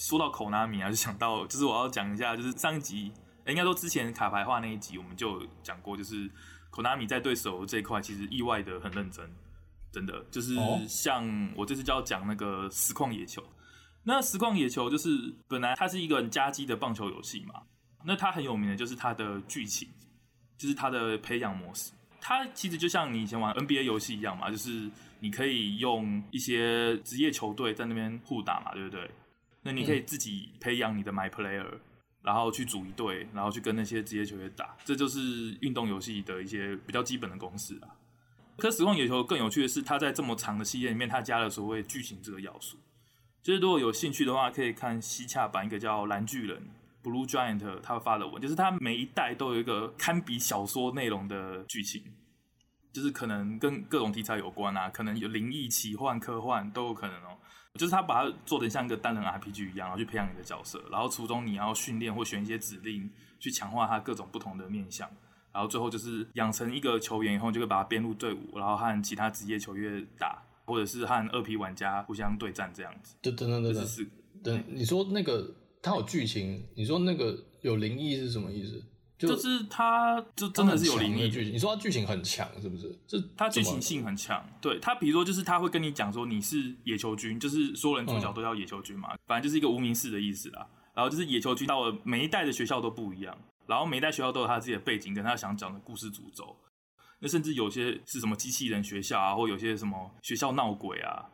[0.09, 3.13] 说到 Konami 啊，就想到就是我要讲一下，就是上一集，
[3.45, 6.31] 欸、应该说之前卡牌化那一集，我们就讲过，就是
[6.71, 9.31] Konami 在对手游这一块其实意外的很认真，
[9.93, 10.57] 真的就是
[10.89, 13.43] 像我这次就要讲那个实况野球，
[14.05, 17.65] 那实况野球就是本来它是一个很家机的棒球游戏嘛，
[18.07, 19.91] 那它很有名的就是它的剧情，
[20.57, 24.91] 就是它的培养模式，它其实就像你以前玩 NBA 游戏一样嘛，就是
[25.21, 29.11] 你可以用一些职业球队在那边互打嘛，对不对？
[29.69, 31.67] 那你可以自己培养你的 My Player，
[32.23, 37.93] 然后去组一队，然后去跟那些职业球员打，这就是运动游戏的一些比较基本的公式啊。
[38.57, 42.79] 可实况野球更有趣的是，它在这么长的系列里面，它加了所谓剧情这个要素。
[43.43, 46.63] 就是如果有兴趣的话，可以看西洽版一个叫蓝巨人
[47.03, 52.03] Blue Giant 他发的文，就是他每一代都有一个堪比小说内容的剧情，
[52.91, 57.38] 就是可能跟各种题材有关啊，可能有灵异、奇幻、科幻都有可能哦。
[57.79, 65.09] 就是他把它做的像一个单人 RPG 一样，然后去培养你的角色，然后途中你要训练或选一些指令，去强化他各种不同的面向，
[65.53, 73.15] 然后最后就是养成一个球员以后，就会把他编入队伍，然后和其他职业球员打，或者是和二 P 玩家互相对战这样子。
[73.23, 74.07] 对对对对对，是
[74.43, 74.63] 对。
[74.69, 78.83] 你说那个他有剧情，你说那个有灵异是什么意思？
[79.19, 81.53] 就，就是他，就真的是有灵异剧情。
[81.53, 82.97] 你说他剧情很强，是不是？
[83.07, 84.43] 就他剧情性很强。
[84.61, 90.65] 对他，比如说，就是他会跟你讲说，你是野球军，就是所有人主角都叫野球军嘛，嗯、反正就是一个无名氏的意思啦。
[90.95, 96.57] 然后就是野球军到了每一代的学校都不一样，然后每一代学校都有他自己的背景跟他想讲的故事主轴。
[97.21, 101.29] 那甚至有些是什么机器人学校啊，或有些什么学校闹鬼啊，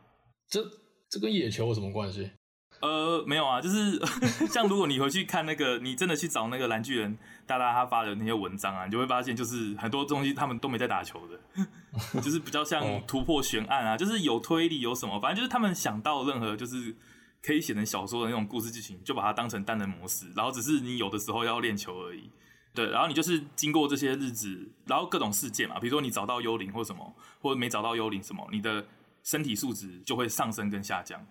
[0.49, 0.63] 这
[1.07, 2.31] 这跟野球有什么关系？
[2.81, 3.99] 呃，没有啊，就是
[4.51, 11.39] 像如果你回去看那个，你真的去找那个蓝巨人大大他发的那些文章啊，你就会发现，就是很多东西他们都没在打球的，
[12.21, 16.95] 就是比较像突破悬案啊，就是有推理有什么，反正就是他们想到任何就是
[17.41, 22.29] 可以写成小说的那种故事剧情，就把它当成单人模式，然后只是你有的时候要练球而已。
[22.73, 28.85] 对，然后你就是经过这些日子，然后各种事件嘛，比如说你找到幽灵或什么，或者没找到幽灵什么，你的
[29.23, 31.25] 身体素质就会上升跟下降。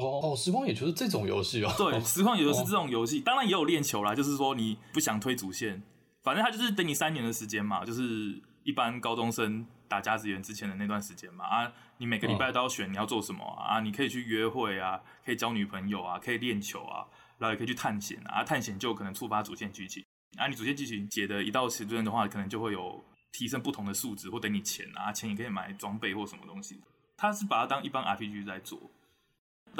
[0.00, 1.72] 哦哦，实况野球是这种游戏哦。
[1.76, 4.14] 对，实况也就是这种游戏，当然也有练球啦。
[4.14, 5.82] 就是说你不想推主线，
[6.22, 11.44] 反正他就是等你三年的时间嘛，就是一般高中生打甲子园之前的那段时间嘛。
[11.44, 13.76] 啊，你每个礼拜都要选你要做什么啊？
[13.76, 17.06] 啊，你可以去约会啊，可以交女朋友啊，可以练球啊，
[17.38, 18.42] 然后也可以去探险啊。
[18.42, 20.04] 探险就可能触发主线剧情
[20.36, 20.46] 啊。
[20.46, 26.80] 你主线剧情解的一到十段的话，可能就会有提升不同的数值或等你钱啊，钱也可以买装备或什么东西。
[27.16, 28.80] 他是把它当一般 RPG 在做。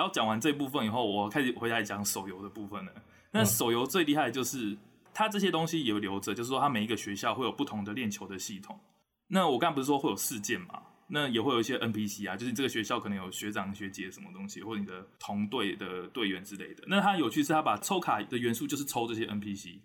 [0.01, 2.93] 然后讲完这部分以后，我开始回来讲手游的部分了。
[3.33, 4.75] 那手游最厉害的就是
[5.13, 8.81] 它这些东西有留着，就是说它每一个学校会有不同的练球的系统。
[9.27, 10.81] 那我刚才不是说会有事件嘛？
[11.09, 16.83] 那也会有一些 NPC 啊，就是你这个学校可能有学长学姐什么东西，或者你的同队的队员之类的。
[16.87, 19.81] 那它有趣是它把抽卡的元素就是抽这些 NPC。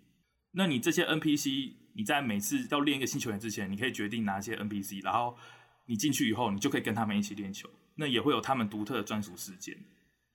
[0.51, 5.35] 那你这些 NPC，你在每次要练一个新球员之前，你可以决定哪些 NPC，然后
[5.87, 7.69] 你进去以后，你就可以跟他们一起练球。
[7.97, 9.77] 那也会有他们独特的专属事件。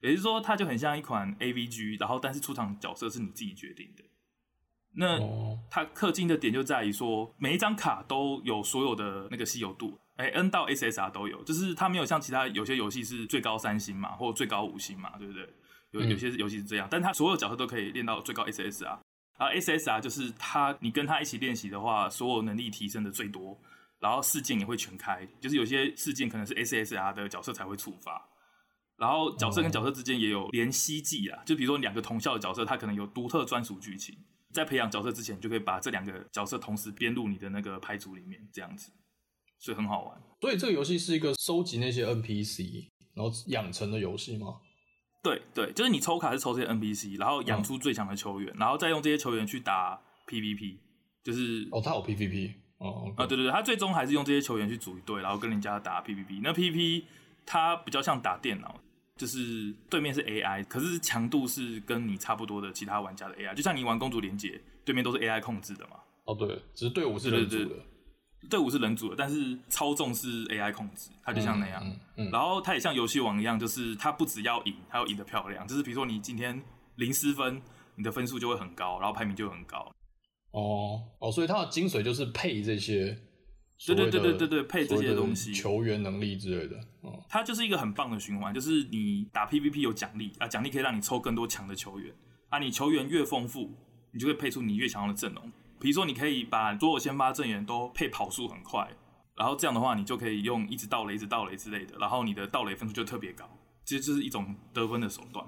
[0.00, 4.04] 也就是说，它就很像一款 AVG，然后但是出场角色是你自己决定的。
[4.92, 5.18] 那
[5.70, 15.48] 它氪金的点就在于说，每一张卡都有所有的那个稀有度，哎，N 到 SSR 都有，就是它没有像其他有些游戏是最高三星嘛，或者最高五星嘛，对不对？
[15.92, 18.98] 有有些游戏是这样，但它所有角色都可以练到最高 SSR，
[19.36, 23.60] 而 SSR 就是它你跟他一起练习的话，所有能力提升的最多，
[23.98, 28.30] 然后事件也会全开，就是有些事件可能是 SSR 的角色才会触发。
[29.00, 34.14] 然后角色跟角色之间也有联系技啊，就比如说两个同校的角色，他可能有独特专属剧情。
[34.52, 38.90] 在培养角色之前，就可以把这两个角色同时编入你的那个牌组里面，这样子，
[39.58, 40.20] 所以很好玩。
[40.40, 44.56] 所以这个游戏是一个收集那些 NPC 然后养成的游戏吗？
[45.22, 50.78] 对对，就是你抽卡是抽这些 NPC，然后养出最强的球员，嗯、然后再用这些球员去打 PVP，
[51.22, 56.40] 就是哦，他有 PVP 哦，okay、啊，对对对，他最终还是用这些球员去组一队，然后跟人家打 PVP。
[56.42, 57.04] 那 PVP
[57.46, 58.80] 它比较像打电脑。
[59.20, 65.96] 就是对面是 AI，可是强度是跟你差不多的其他玩家的 AI，就像你玩公主连结，对面都是 AI 控制的嘛。
[66.24, 67.76] 哦，对，只是队伍是人组的，对，对，
[68.40, 71.83] 对，队伍是人组的，但是操纵是 AI 控制，它就像那样。
[71.85, 75.68] 嗯嗯嗯、然后它也像游戏王一样，就是它不只要赢，还要赢得漂亮。
[75.68, 76.59] 就是比如说你今天
[76.94, 77.61] 零失分，
[77.96, 79.92] 你的分数就会很高，然后排名就很高。
[80.52, 83.18] 哦哦，所以它的精髓就是配这些。
[83.87, 88.53] 对对对对对对，配这些东西，球员能力之类的，嗯，它就是一个很棒的循环。
[88.53, 92.14] 就是你打 PVP 有奖励啊，奖励可以让你抽更多强的球员
[92.51, 92.59] 啊。
[92.59, 93.71] 你球员越丰富，
[94.12, 95.51] 你就会配出你越强的阵容。
[95.81, 98.87] 比如说，你可以把所有先发阵员都配跑速很快，
[99.35, 103.49] 然后这样的话，你就可以用一直盗垒、一直盗垒之类的，然后你的盗垒分数就特别高。
[103.87, 105.43] 其实这是一种得分的手段。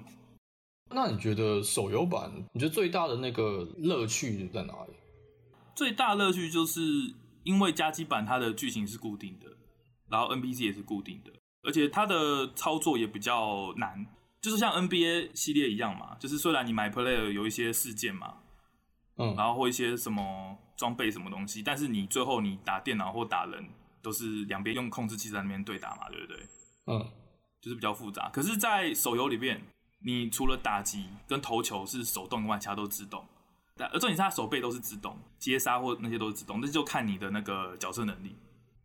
[0.89, 4.93] 那你觉得手游版，你觉得最大的那个乐趣在哪里？
[5.75, 6.81] 最大乐趣就是。
[7.43, 9.47] 因为加基版它的剧情是固定的，
[10.09, 11.31] 然后 NPC 也是固定的，
[11.63, 14.05] 而且它的操作也比较难，
[14.41, 18.35] 就是像 NBA 系列一样嘛，就是虽然你买 Player 有一些事件嘛，
[19.17, 23.67] 嗯，然后或一些什么装备什么东西，但是你最后你打电脑或打人
[24.01, 26.37] 都是两边用控制器在那边对打嘛，对不对？
[26.87, 27.11] 嗯，
[27.61, 28.29] 就是比较复杂。
[28.29, 29.61] 可是，在手游里面，
[30.05, 33.25] 你除了打击跟投球是手动以外，其他都自动。
[33.79, 38.35] 而重点是他手背都是自动接杀或那些都是自动，那就看你的那个角色能力。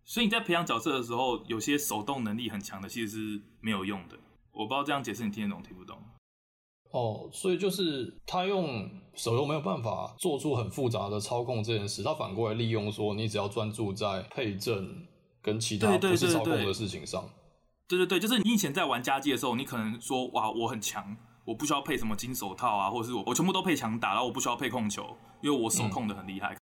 [0.05, 4.16] 所以你在培养角色的时候，有些手动能力很强的其实是没有用的。
[4.51, 5.98] 我不知道这样解释你听得懂听不懂？
[6.90, 15.07] 哦，所以就是他用手游没有办法做出很复杂的操控这件事，他反过来利用说，你只要专注在配阵
[15.42, 17.29] 跟其他不是操控的事情上。
[17.87, 21.14] 对对对，就是你以前在玩家机的时候，你可能说哇我很强。
[21.49, 26.53] 我不需要配什么金手套啊，或者是我我全部都配强打，然后我不需要配控球，因为我手控的很厉害。
[26.53, 26.59] 嗯、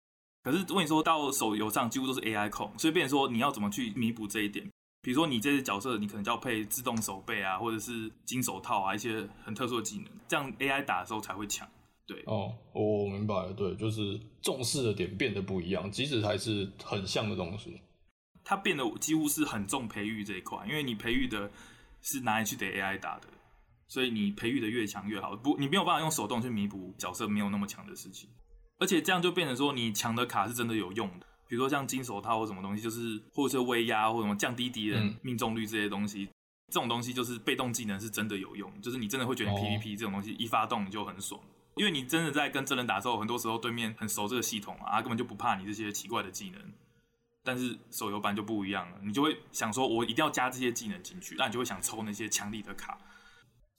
[0.43, 4.67] 可是问你说到手游上几乎都是 AI 控，所以变成说你要怎么去弥补这一点？
[5.03, 11.69] 比如说你这些角色，你可能就要配自动手背啊，或者是金手套啊，一些很特殊的技能，这样 AI 打的时候才会强。
[12.07, 17.79] 对，哦，我明白了，对，就是重视的点变得不一样，即使还是很像的东西，
[18.43, 21.51] 它变得几乎是很重培育这一块，因为你培育的
[22.01, 23.27] 是拿来去给 AI 打的。
[23.91, 28.29] 所以你培育的越强越好，不，你没有办法用手动去弥补角色没有那么强的事情，
[28.79, 36.31] 而且这样就变成说你强的卡是真的有用的，比如说像金手套或什么东西，就是或者是威压或什么降低敌人命中率这些东西，嗯、
[36.69, 41.41] 这种东西就是被动技能是真的有用，就是你真的会觉得 PVP 这种东西一发动你就很爽，
[41.75, 46.61] 因为你真的在跟真人打的时候，很多时候对面很熟这个系统啊，他根本就不怕你这些奇怪的技能，
[47.43, 52.97] 但是手游版就不一样了，你就会想说我一定要加这些技能进去，那你就会想抽那些强力的卡。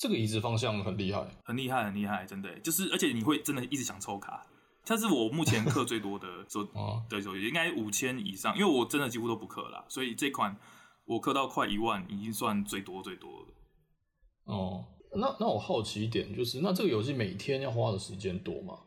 [0.03, 4.45] 这个移植方向很厉害，很厉害，很厉害，真的，就是而且你会真的一直想抽卡，
[4.85, 6.69] 它是我目前氪最多的 手
[7.09, 10.57] 对手游，应该五千以上，因为我真的几乎都不氪啦，所以这款
[11.05, 14.53] 我氪到快一万，已经算最多最多的。
[14.53, 14.85] 哦，
[15.15, 18.81] 那那我好奇一点，就是那这个游戏每天要花的时间多吗？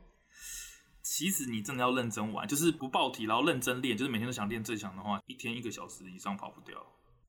[1.02, 6.76] 其实你真的要认真玩，就是不爆体，然后认真练，就是每天都想练最强的话，一天一个小时以上跑不掉。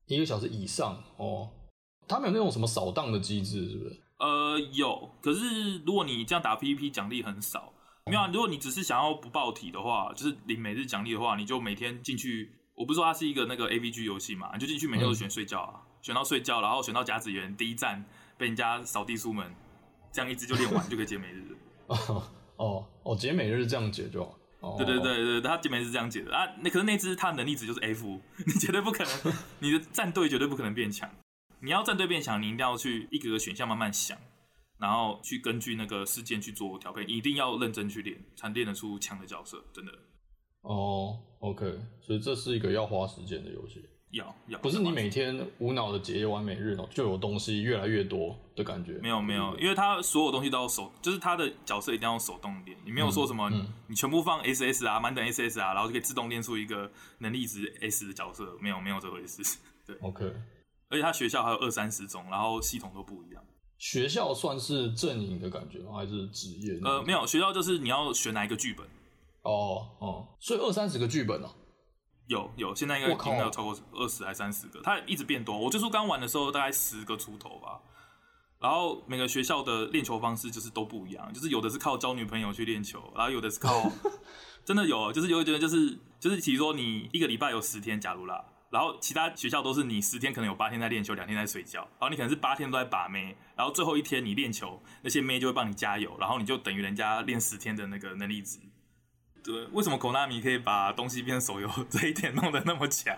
[0.06, 1.52] 一个小时以上哦。
[2.08, 4.00] 他们有那种什么扫荡的机制，是不是？
[4.18, 5.10] 呃，有。
[5.20, 7.72] 可是如果你这样打 PVP，奖励很少。
[8.06, 12.52] 没有啊，如果你只是想要不爆体的话，就是领每日奖励的话，你就每天进去。
[12.74, 18.04] 我不是说它是一个那个 AVG 游戏嘛，你就进去每天都选睡觉啊，嗯、选到睡觉，然后选到甲子园第一站
[18.38, 19.52] 被人家扫地出门，
[20.12, 21.56] 这样一直就练完就可以解每日。
[21.88, 22.22] 哦
[22.56, 24.38] 哦哦，解每日这样解就好。
[24.60, 26.46] 哦、对对对对，他解每日是这样解的啊。
[26.60, 31.10] 那可是那只他的能力值就是 F，你绝对不可能，你的战队绝对不可能变强。
[31.66, 34.16] 你要站队变强，你一定要去一个个选项慢慢想，
[34.78, 37.02] 然后去根据那个事件去做调配。
[37.06, 39.64] 一定要认真去练，才练得出强的角色。
[39.72, 39.92] 真的。
[40.62, 43.84] 哦，OK，所以这是一个要花时间的游戏。
[44.12, 48.92] 要要，不是你每天无脑的解完每日就有东西越来越多的感觉。
[49.02, 52.78] 没有没有，因为它所有东西都要手，就是它的角色一定要手动练。
[52.84, 56.88] 你没有说什么，嗯、你全部放 SS 啊，满等 SS 啊，然后就可以自动练出一个
[57.18, 58.56] 能力值 S 的角色。
[58.60, 59.58] 没有没有这回事。
[59.84, 60.32] 对，OK。
[60.88, 63.42] 而且他学校还有二三十种，然后系统都不一样。
[63.78, 65.92] 学校算是阵营的感觉吗？
[65.94, 66.80] 还是职业？
[66.82, 68.86] 呃，没有，学校就是你要选哪一个剧本。
[69.42, 71.54] 哦哦，所以二三十个剧本呢、啊？
[72.28, 75.56] 有有，现在应该应该有超过二十还三十个，它一直变多。
[75.56, 77.80] 我最初刚玩的时候大概十个出头吧。
[78.58, 83.88] 然后每个学校的练球方式就是都不一样，就是有的是靠交女朋友去练球，然后有的是靠
[84.64, 98.58] 真的有，就是有一点就是就是，比如说你一个礼拜有十天，假如啦，然后其他学校都是你十天可能有八天在练球，两天在睡觉，然后你可能是八天都在把妹，然后最后一天你练球，那些妹就会帮你加油，然后你就等于人家练十天的那个能力值。
[99.44, 103.16] 对，为什么 Konami 可以把东西变手游这一点弄得那么强，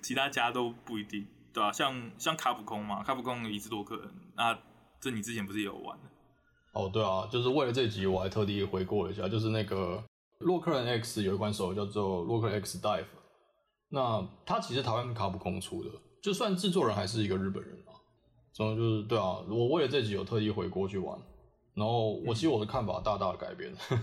[0.00, 1.72] 其他家都不一定，对吧、啊？
[1.72, 4.56] 像像卡普空嘛，卡普空伊斯多克，那
[5.00, 5.98] 这你之前不是也有玩？
[6.72, 10.00] 哦，对啊，就是为了这集我还特地回过了一下，就是那个
[10.38, 13.06] 洛克人 X 有一款手游叫做洛克 X Dive，
[13.90, 15.90] 那它其实台湾卡普空出的，
[16.22, 17.92] 就算制作人还是一个日本人啊，
[18.52, 21.18] 所以就是对啊，我为了这集有特意回国去玩，
[21.74, 23.98] 然后我其实我的看法大大的改变，嗯、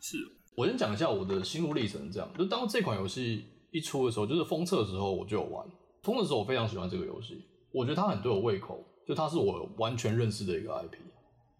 [0.00, 0.16] 是。
[0.56, 5.64] 我先讲一下我的心路历程，这样就当这款游戏一出的时候，就是封测的时候我就有玩。
[6.02, 7.42] 封的时候我非常喜欢这个游戏，
[7.72, 10.98] 我觉得它很对我胃口，就它是我完全认识的一个 IP，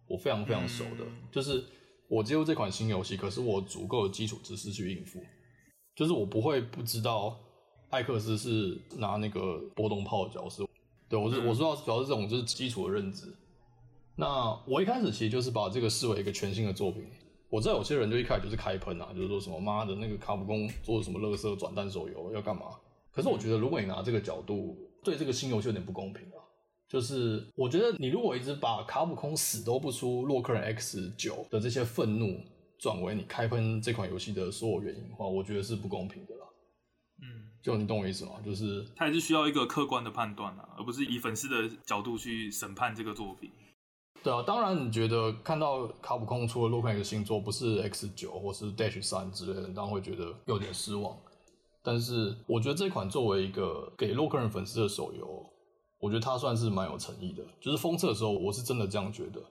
[0.07, 1.05] 我非常非常熟的。
[1.31, 1.63] 就是
[2.09, 5.19] 我接入这款新游戏，可是我足够的基础知识去应付，
[5.95, 7.39] 就是我不会不知道
[7.91, 10.67] 艾克斯是拿那个波动炮的角色。
[11.07, 13.31] 对，我是我知道主要是这种就是基础的认知。
[14.15, 17.05] 那我一开始其实就是把这个视为一个全新的作品。
[17.49, 22.63] 我知道有些人就一开始就是开喷啊，就是说什么妈的那个卡普空做的什么乐色转蛋手游要干嘛？
[23.11, 26.39] 可是我觉得如果你拿这个角度对这个新游戏有点不公平啊。
[26.87, 32.37] 就是我觉得你如果一直把卡普空死都不出洛克人 X 九的这些愤怒
[32.77, 36.33] 转为你开喷这款游戏的所有原因的话，我觉得是不公平的
[37.61, 38.31] 就你懂我意思吗？
[38.43, 43.51] 就是他还是需要一个客观的判断啊，而不是以粉丝的角度去审判这个作品。
[44.23, 51.17] 对啊，当然你觉得看到卡普空出了洛克人的新作，不是 X 九或是 Dash 三之类的，当然会觉得有点失望。
[51.83, 55.43] 但是我觉得这款作为一个给洛克人粉丝的手游，
[55.99, 57.43] 我觉得它算是蛮有诚意的。
[57.59, 59.41] 就是封测的时候，我是真的这样觉得。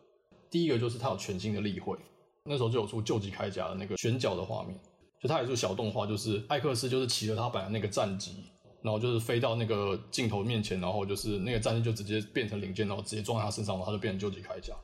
[0.48, 1.96] 第一个就是它有全新的例会，
[2.44, 4.78] 那时候就有出旧机铠甲的那个选角的画面，
[5.20, 8.44] 就它也是小动画，就是艾克斯就是骑着他本来那个战机。
[8.82, 14.74] 然后就是飞到那个镜头面前，然后就是那个战机就直接变成零件，然后直接撞在他身上，然后他就变成究极铠甲。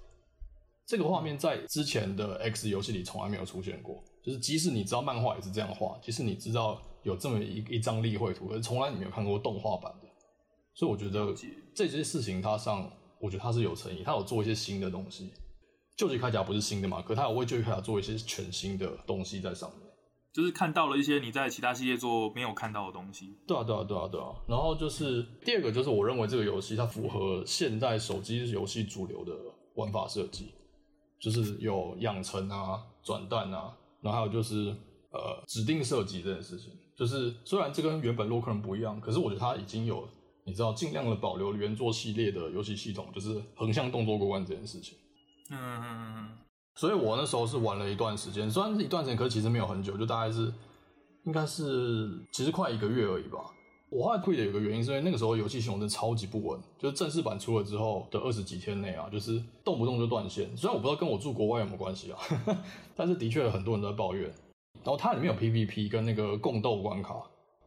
[0.87, 10.09] 这个画面在之前的 X 游戏里从来没有出现过，就是即使你知道漫画也是这样画，即使你知道有这么一一张立绘图，可是从来你没有看过动画版的。
[10.74, 11.34] 所以我觉得
[11.74, 15.32] 这些事情它上，我觉得它是有诚意，它有做一些新的东西。
[15.97, 17.01] 究极铠甲不是新的嘛？
[17.01, 19.86] 可它有为究极铠甲做一些全新的东西在上面。
[20.37, 23.34] 就是看到了一些你在其他系列做没有看到的东西。
[23.47, 24.26] 对啊，对啊，对啊，对啊。
[24.47, 29.32] 然后就是第二个，就是我认为这个游戏它符合现代手机游戏主流的
[29.76, 30.53] 玩法设计，
[31.18, 34.76] 就是有养成啊、转蛋啊，然后还有就是
[35.11, 36.70] 呃指定射击这件事情。
[36.95, 40.07] 就是虽然这跟原本洛克人不一样，可是我觉得它已经有
[40.45, 44.99] 你知道尽量的保留原作系列的游戏系统，就是横向动作过关这件事情。
[45.51, 46.39] 嗯嗯嗯嗯。
[46.77, 50.53] 所以我那时候是玩了一段时间，虽然是一段时间，可是其实没有很久，就大概是
[51.24, 53.39] 应该是其实快一个月而已吧。
[53.89, 60.55] 我后来退的有个原因，是因为那个时候游戏系统真的超级不稳，就是正式版出了之后的二十几天内啊，就是动不动就断线。
[60.57, 62.18] 虽然我不知道跟我住国外有没有关系啊，
[62.95, 64.24] 但是的确很多人都在抱怨。
[64.85, 67.14] 然后它里面有 PVP 跟那个共斗关卡，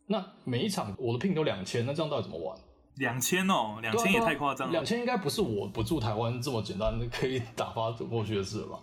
[0.07, 2.55] 那每一场我的 ping 都两千，那这样到底怎么玩？
[2.97, 4.71] 两千哦，两千也太夸张了。
[4.73, 8.79] 两千应该不是我不住台湾这么简单可以打发走过去的事了吧？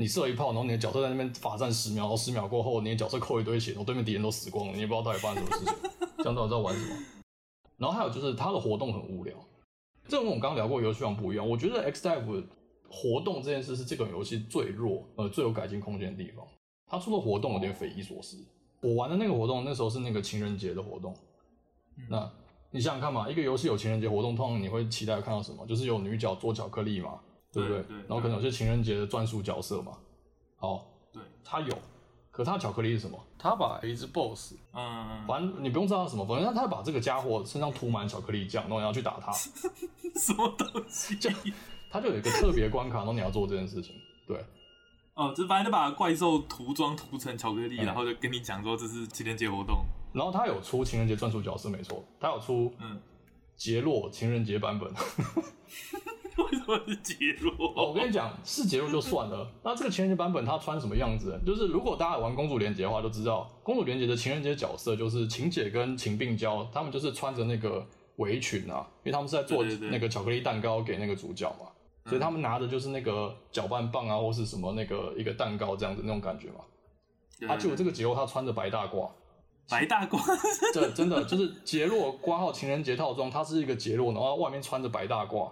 [0.00, 5.74] 你射一炮，然后你的角色在那边罚站十秒，然后十秒过后，你的角色扣一堆血，然后对面敌人都死光了，你也不知道到底发生什么事情，
[6.18, 6.96] 这样到底在玩什么？
[7.76, 9.34] 然后还有就是它的活动很无聊，
[10.08, 11.48] 这跟我们刚刚聊过游戏王不一样。
[11.48, 12.44] 我觉得 X Dive
[12.88, 16.44] 活动这件事是这个游戏最弱呃最有改进空间的地方。
[16.86, 18.36] 它出的活动有点匪夷所思。
[18.80, 21.14] 我玩的那个活动那时候是那个情人节的活动，
[22.08, 22.28] 那
[22.70, 25.66] 你想想看嘛，一个游戏有情人节活动，通常你会期待看到什么？
[25.66, 27.20] 就是有女角做巧克力嘛。
[27.52, 27.76] 对不对？
[28.06, 29.92] 然后可能有些情人节的专属角色嘛。
[30.56, 31.78] 好，对，他有，
[32.30, 33.18] 可他巧克力是什么？
[33.38, 39.32] 他把一只 boss，嗯，反正你不用知道他什么，反正他把这个家伙身上涂满巧克力酱，然后你要去打他。
[40.20, 41.16] 什么东西？
[41.16, 41.30] 就
[41.90, 43.94] 他就有一个特别关卡，然后你要做这件事情。
[44.26, 44.44] 对，
[45.14, 49.84] 哦，就反正就把怪兽涂装涂成巧克力，嗯，然后就跟你讲说这是情人节活动。
[50.12, 53.00] 然后他有出情人节专属角色，没错，他有出嗯
[53.56, 54.92] 杰洛情人节版本。
[56.38, 57.52] 为什么是杰洛？
[57.76, 59.50] 哦，我跟你讲，是杰洛就算了。
[59.64, 61.38] 那这个情人节版本他穿什么样子？
[61.44, 71.66] 就是如果大家玩公主连结的话，都知道公主连结的情人节角色就是晴姐跟晴病娇，他们就是穿着那个围裙啊，因为他们是在做那个巧克力蛋糕给那个主角嘛。
[72.06, 76.60] 所以他们拿的就是那个搅拌棒啊，或是什么那个一个蛋糕这样子那种感觉嘛。
[77.46, 79.08] 他就有这个杰洛，他穿着白大褂，
[79.68, 80.18] 白大褂，
[80.74, 85.50] 这真的就是杰洛挂号情人节套装，他是一个杰洛，然后外面穿着白大褂，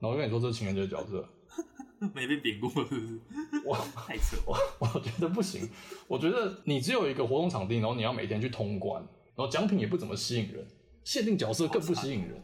[0.00, 1.26] 然后跟你说这是情人节的角色，
[2.14, 3.20] 没被贬过是不是？
[3.66, 4.36] 哇， 太扯！
[4.46, 5.68] 我我觉得不行，
[6.08, 9.00] 我觉得你只有一个活动场地，然后你要每天去通关，
[9.34, 10.66] 然后奖品也不怎么吸引人，
[11.04, 12.42] 限定角色更不吸引人。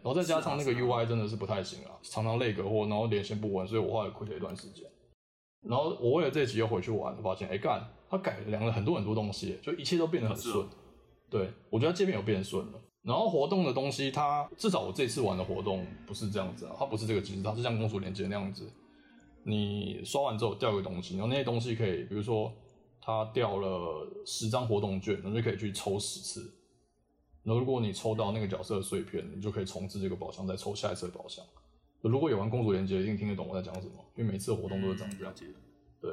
[0.00, 4.84] 然后再加上那个 UI 真的是不太行啊，常常 lag 或然后连线不稳，所以我后来亏了一段时间。
[5.68, 10.66] 然后我为了这集又回去玩，发现哎干，他改良了很多很多东西，就一切都变得很顺。
[11.28, 12.80] 对，我觉得界面有变顺了。
[13.08, 18.70] 然后活动的东西，它至少我这次玩的活动不是这样子啊，它不是这个机制，它是像公主连接那样子。
[19.44, 22.52] 你刷完之后掉一个东西，然后那些东西可以，比如说
[23.00, 26.52] 它掉了十张活动券，那就可以去抽十次。
[27.44, 31.42] 然后如果你抽到那个角色的碎片，你就可以重置这个宝箱，再抽下一次的宝箱。
[32.02, 35.46] 如果有玩公主连接，一定听得懂我在讲什么，因为每次的活动都是这样子。
[35.98, 36.12] 对，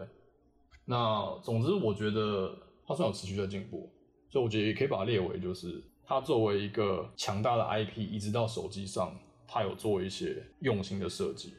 [0.86, 3.91] 那总之我觉得它算有持续在进步，
[4.30, 9.16] 所以我觉得也可以把它列为就是它作为一个强大的 IP，一直到手机上，
[9.47, 11.53] 它有做一些用心的设计。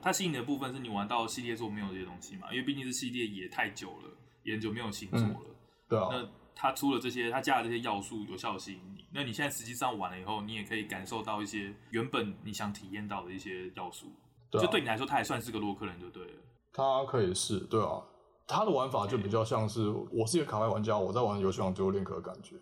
[0.00, 2.50] 它吸引的部分是你玩到系列作没有这些东西嘛？
[2.50, 4.10] 因为毕竟是系列也太久了，
[4.42, 5.40] 也很久没有新作了。
[5.46, 5.56] 嗯、
[5.88, 6.08] 对啊。
[6.10, 9.06] 那它出了这些，它加了这些要素，有效吸引你。
[9.12, 14.12] 那你现在实际上玩了以后，你也可以感受到一些原本你想体验到的一些要素。
[14.50, 16.32] 对啊，就对你来说，它也算是个洛克人，就对了。
[16.72, 18.02] 它可以是，对啊。
[18.46, 22.56] 它的玩法就比较像是，我是一个卡牌玩家，我在玩游戏王最后练课的感觉。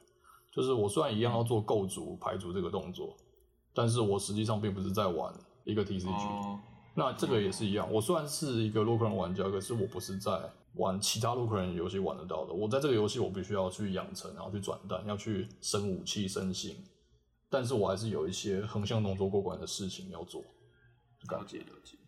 [0.52, 3.16] 就是我虽然一样要做构筑、排除这个动作，
[3.74, 5.32] 但是我实际上并不是在玩
[5.64, 6.08] 一个 TCG。
[6.08, 6.60] 哦。
[6.94, 10.50] 那这个也是一样，我虽然是一个洛克人玩家，可是我不是在。
[10.74, 16.76] 玩其他洛克人游戏玩得到的，我在这个游戏我必须要去养成，然后去转蛋，要去升武器、升星，
[17.48, 20.40] 但是我还是有一些横向动作过关的事情要做。
[21.28, 21.98] 了解了解，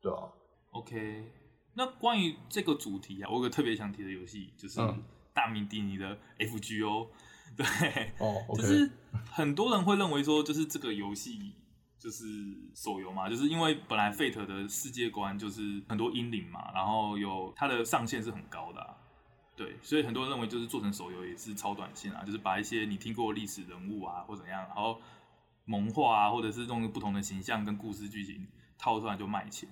[0.00, 0.24] 对啊。
[0.70, 1.30] OK，
[1.74, 4.80] 那关于这个主题啊，我有个特别想提的游戏，就是
[5.34, 7.08] 大名鼎鼎的 FGO。
[7.56, 8.90] 对，哦就是
[9.30, 11.52] 很多人会认为说，就是这个游戏。
[12.00, 12.24] 就是
[12.76, 18.94] 手游嘛，就是因为本来 Fate 的世界观就是很多英灵嘛，然后有它的上限是很高的，啊，
[19.56, 25.00] 对，所以很多人认为就是做成手游也是超短线啊，就是把一些你听过的历史人物啊或怎样，然后
[25.64, 28.46] 萌化啊，或者是用不同的形象跟故事剧情
[28.78, 29.68] 套出来就卖钱。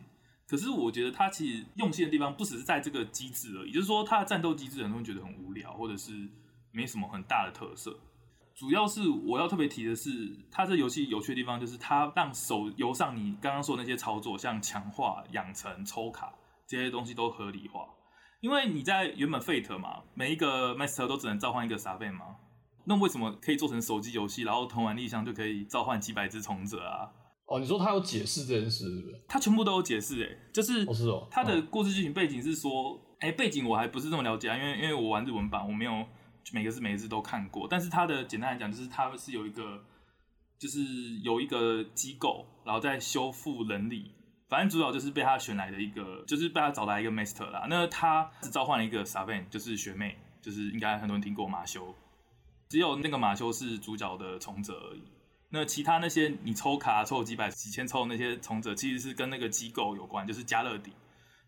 [0.49, 6.29] 可是我觉得它其实用心的地方不只是在这个机制而已，就是说它的战斗机制很多人觉得很无聊，或者是
[6.77, 7.99] 没什么很大的特色。
[8.55, 10.11] 主要是我要特别提的是，
[10.51, 16.33] 它这游戏有趣的地方就是它让手游上你刚刚说的那些操作，像强化、养成、抽卡
[16.67, 17.87] 这些东西都合理化。
[18.41, 22.37] 因为你在原本 Fate 嘛，每一个 Master 都只能召唤一个 Savain 嘛，
[22.87, 27.11] 那为什么可以做成手机游戏，然后同玩立项就可以召唤几百只从者啊？
[27.49, 29.25] 哦，你说他有解释这件事是不是？
[29.29, 30.87] 他全部都有解释，哎，就是
[31.31, 36.07] 他的故事剧情背景是说，哎、哦，背景我还不是这么了解啊，因为因为我玩日文版，我没有。
[36.53, 39.85] 每个字每个字都看过，但是它的简单来讲，就是它是有一个，
[40.59, 40.81] 就是
[41.23, 44.13] 有一个机构，然后在修复能力。
[44.49, 47.67] 反正主角就是被他选来的一个，就是被他找来一个 master 啦。
[47.69, 51.93] 那他只召唤了一个 savan，就是学妹，就是应该很多人听过马修。
[52.69, 55.03] 只有那个马修是主角的从者而已。
[55.49, 60.93] 那其他那些你抽卡抽几百几千抽的那些从者，其实是跟那个机构有关，就是加勒底，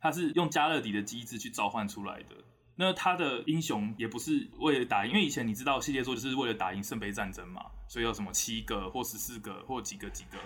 [0.00, 2.34] 他是用加勒底的机制去召唤出来的。
[2.80, 10.38] 那他的英雄也不是为了打赢，因为以前你知道系列作就是为了打赢圣杯战争嘛，所以有什么七个或十四个或几个几个，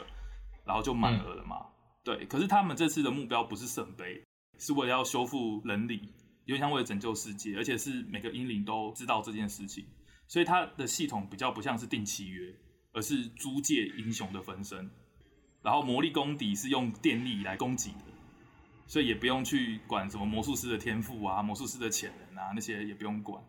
[0.64, 1.56] 然后就满额了嘛。
[1.58, 1.72] 嗯、
[2.02, 4.24] 对，可是他们这次的目标不是圣杯，
[4.58, 6.14] 是为了要修复人力，
[6.46, 9.84] 有点像为了拯救世界，而且是每个英灵都知道这件事情，
[10.26, 12.54] 所以他的系统比较不像是定契约，
[12.94, 14.90] 而是租借英雄的分身，
[15.62, 18.11] 然后魔力功底是用电力来攻击的。
[18.86, 23.42] 所以也不用去管什么魔术师的天赋啊，魔术师的潜能啊，那些也不用管。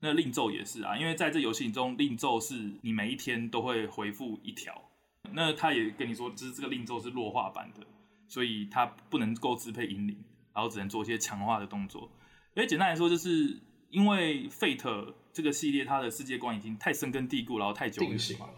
[0.00, 4.90] 那令咒也是啊，因为在这游戏中，令咒是你每一天都会回复一条。
[5.32, 7.84] 那他也跟你说，就是这个令咒是弱化版的，
[8.28, 10.16] 所以他不能够支配引领，
[10.54, 12.10] 然后只能做一些强化的动作。
[12.54, 13.60] 因为简单来说，就是
[13.90, 18.48] 因为 Fate 这个系列它的世界观已经太深根蒂固，然后太久远了，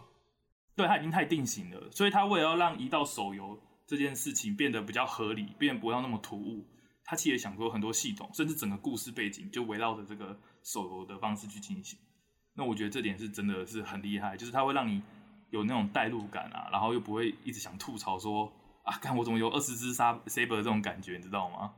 [0.76, 3.58] 对，它已经太定型了，所以它为了要让移到手游。
[3.90, 6.64] 这件事情变得比较合理，变不要那么突兀。
[7.04, 11.98] 他其实想过很多系统，甚至整个故事背景就围绕着这个手游的方式去进行。
[12.54, 15.02] 那我觉得这点是真的是很厉害，就是它会让你
[15.50, 18.52] 有那种代入感啊，然后又不会一直想吐槽说
[18.84, 21.74] 啊，看我怎么有二十只沙 Saber 这种感觉，你知道吗？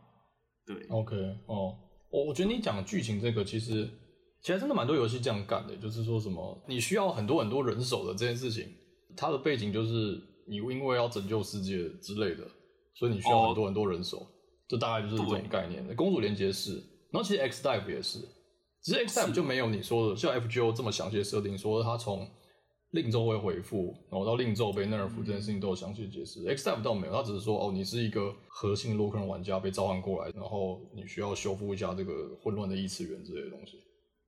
[0.67, 1.75] 对，OK，哦，
[2.11, 3.89] 我我觉得你讲剧情这个其实
[4.43, 8.71] 其实真的蛮多游戏这样干的，就是说什么你需要很多很多人手的这件事情，
[9.17, 12.47] 它的背景就是你因为要拯救世界之类的，
[12.95, 14.27] 所以你需要很多很多人手，
[14.69, 15.97] 这、哦、大概就是这种概念。
[15.97, 16.75] 公主连接是，
[17.11, 18.19] 然后其实 X Dive 也是，
[18.83, 22.29] 只是 X Dive 就没有你说的像 FGO 这么详细的设定，说它从
[22.91, 26.47] 令咒会回复，然后到令咒被 nerf 这件事情都有详细解释。
[26.47, 32.13] X Dive 倒没有，他只是说哦，你是一个核心洛克人玩家被召唤过来，然后你需要修复一下这个
[32.43, 33.79] 混乱的异次元之类的东西。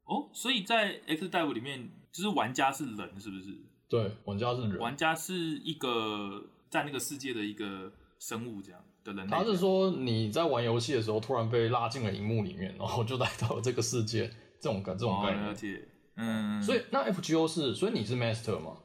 [0.06, 3.73] 哦，所以在 X Dive 里面，就是玩家是人，是不是？
[3.94, 4.76] 对，玩家是人。
[4.78, 9.28] 玩家是一个在那个世界的一个生物这样的人。
[9.28, 14.26] 他是说你在玩游戏的时候突然被拉进了荧幕里面，然后就来到了这个世界，
[14.60, 15.46] 这种感，这种概念。
[15.46, 15.54] 哦
[16.16, 18.78] 嗯，所以那 FGO 是，所以你是 Master 吗？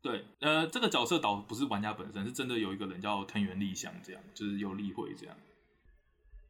[0.00, 5.36] 对，呃，这个角色倒不是玩家本身，是真的有一个人叫藤原丽香，这样就是有例会这样。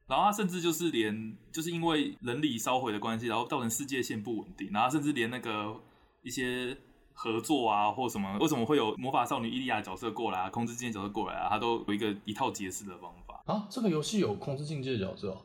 [0.07, 5.75] 然后他甚至就是连，就是因为人力烧毁的关系，然后造成世界线不稳定，然后甚至连那个
[6.23, 6.77] 一些
[7.23, 13.67] 合作啊或什么，为什么会有魔法少女伊利亚角色过来啊，空之境界角色过来啊，他都有一个一套解释的方法啊。
[13.69, 15.37] 这个游戏有空之境界角色？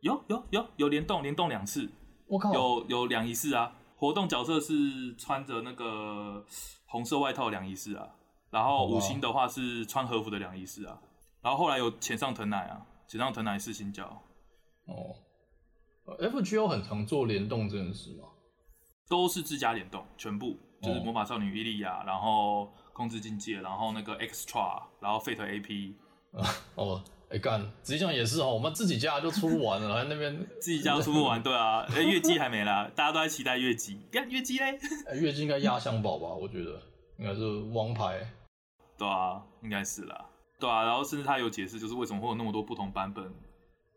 [0.00, 1.86] 有有有有联动，联动两次。
[2.28, 3.74] 我靠，有有两仪式啊。
[3.96, 6.42] 活动角色是穿着那个
[6.86, 8.08] 红色外套两仪式啊，
[8.50, 10.98] 然后五星的话是穿和服的两仪式啊，
[11.42, 14.22] 然后后来有浅上藤乃啊，浅上藤乃是新角。
[14.86, 15.14] 哦
[16.20, 18.28] ，FGO 很常做联动这件事吗？
[19.10, 25.94] 都是自家联动，全部就是魔法少女伊利亚，然后控制境界，然后那个 Extra，然后 Fate AP。
[26.76, 27.02] 哦。
[27.30, 34.78] 哎干，实际上也是哦，我们自己家就出不完了， 然后那边自己家出不完，对啊， 哎，月季还没啦，大家都在期待月季，干月季嘞？
[35.12, 36.28] 月季应该压箱宝吧？
[36.28, 36.80] 我觉得
[37.18, 38.26] 应该是王牌，
[38.96, 40.24] 对啊，应该是啦，
[40.58, 43.30] 对啊，然后甚至他有解释，就是为什么会有那么多不同版本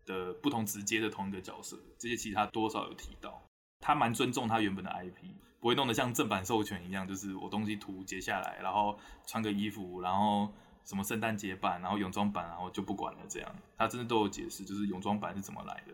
[0.05, 3.41] 的不同直接的同一个角色，这些其实他多少有提到，
[3.81, 10.47] 他蛮尊重他原本的 IP，不会弄得像正版授权一样，就是我东西图截下来，然后穿个衣服，然后。
[10.83, 13.19] 什么圣诞节版，然后泳装版，然后就不管了。
[13.29, 15.93] 这样，他真的都有解释，就是泳装版是怎么来的，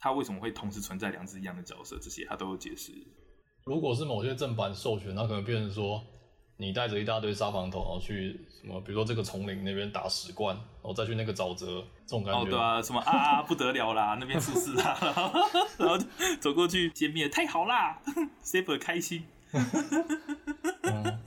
[0.00, 2.92] 他为什么会同时存在两只一样的角色，这些他都有解释。
[3.64, 6.04] 如果是某些正版授权，那可能变成说，
[6.56, 12.40] 你带着一大堆沙防头，然后去什么，比如说这个丛林那边打十关，然后再去那个沼泽，这种感觉。
[12.40, 14.96] 哦，对啊，什么啊不得了啦，那边出事啦，
[15.78, 15.98] 然后
[16.40, 18.00] 走过去歼灭，太好啦
[18.42, 19.24] ，Saber 开心。
[19.52, 21.18] 嗯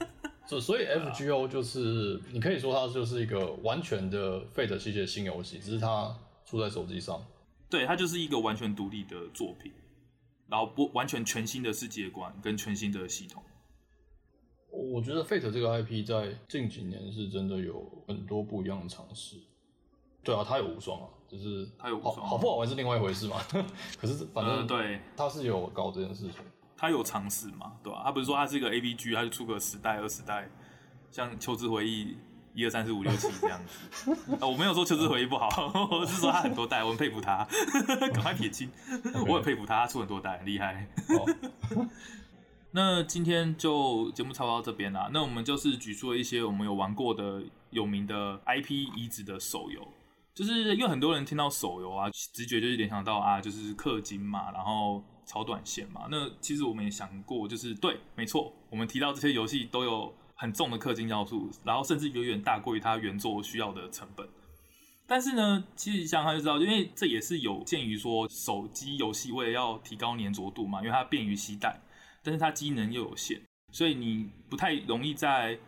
[0.46, 6.16] 所所以 FGO 就是你可以说它就是一个完全的 Fate 系列新游戏，只是它
[6.46, 7.22] 出在手机上。
[7.68, 9.70] 对，它就是一个完全独立的作品，
[10.48, 13.42] 然后不完全全新的世界观跟全新的系统。
[14.78, 19.36] 我觉得 Fate 这个 IP 在近几年是真的有很多不一样的尝试。
[20.22, 23.36] 对啊，它有无双啊，就是它有无双，好不好玩是另外一回事嘛。
[24.00, 26.34] 可是反正对，它是有搞这件事情。
[26.76, 28.04] 他有尝试嘛，对吧、啊？
[28.04, 30.48] 他不是说他是一个 AVG，他就出个十代、二十代，
[31.10, 32.04] 像《秋之回忆》
[32.54, 34.12] 一二三四五六七这样子。
[34.38, 35.48] 啊，我没有说《秋之回忆》不好，
[35.90, 37.44] 我是说他很多代，我很佩服他，
[38.12, 38.70] 赶快撇清。
[39.26, 40.86] 我很佩服他，他出很多代，很厉害。
[41.18, 41.28] Oh.
[42.78, 45.10] 那今天就节目差不多到这边啦。
[45.12, 49.84] 那我们就是举出了一些我们有玩过的有名的 IP 移植的手游，
[50.32, 55.02] 就是因为很多人听到手游啊，直觉就是联想到啊，就是氪金嘛，然后。
[55.30, 56.08] 超短线嘛？
[56.10, 64.26] 那其实我们也想过，就是对，没错，我们提到这些游戏都有很重的氪金要素，然后甚至远远大过于它原作需要的成本。
[65.06, 71.78] 但是呢，其实想想就知道，因为这也是有鉴于说手机游戏为了要提高粘着度嘛，因为它便于携带，
[72.28, 73.40] 但是它机能又有限，
[73.72, 75.58] 所以你不太容易在。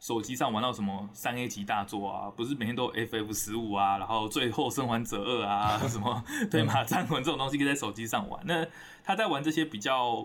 [0.00, 2.30] 手机上玩到什么三 A 级大作啊？
[2.30, 8.40] 不是每天都 FF 十五啊，然后最后生还者二啊，什么对马战魂这种东西可以在手机上玩。
[8.46, 8.64] 那
[9.02, 10.24] 他在玩这些比较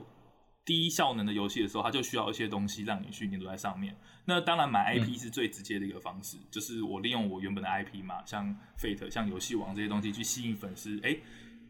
[0.63, 3.97] 低效能的游戏的时候，他就需要一些东西让你去黏着在上面。
[4.25, 11.17] 那当然买 IP 是最直接的一个方式，嗯、就是我利用我原本的 IP 嘛，像 Fate、像游戏王这些东西去吸引粉丝，哎，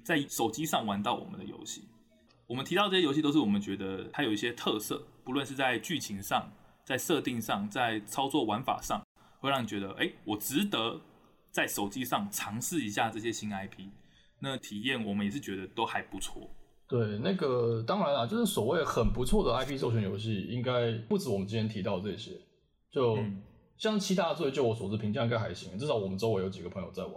[0.04, 1.86] 在手机上玩到我们的游戏。
[2.48, 6.52] 我们提到这些游戏都是我们觉得它有一些特色，不论是在剧情上。
[6.86, 9.02] 在设定上，在操作玩法上，
[9.40, 11.00] 会让你觉得，哎、欸，我值得
[11.50, 13.88] 在手机上尝试一下这些新 IP。
[14.40, 16.54] 那体验我们也是觉得都还不错。
[16.90, 22.32] 对，那个当然啦，就是所谓很不错的 IP 授权游戏，应该不止我们今天提到这些。
[22.92, 23.42] 就、嗯、
[23.78, 27.14] 像七大罪，就我所知评价应该还行，至少我们周围有几个朋友在玩。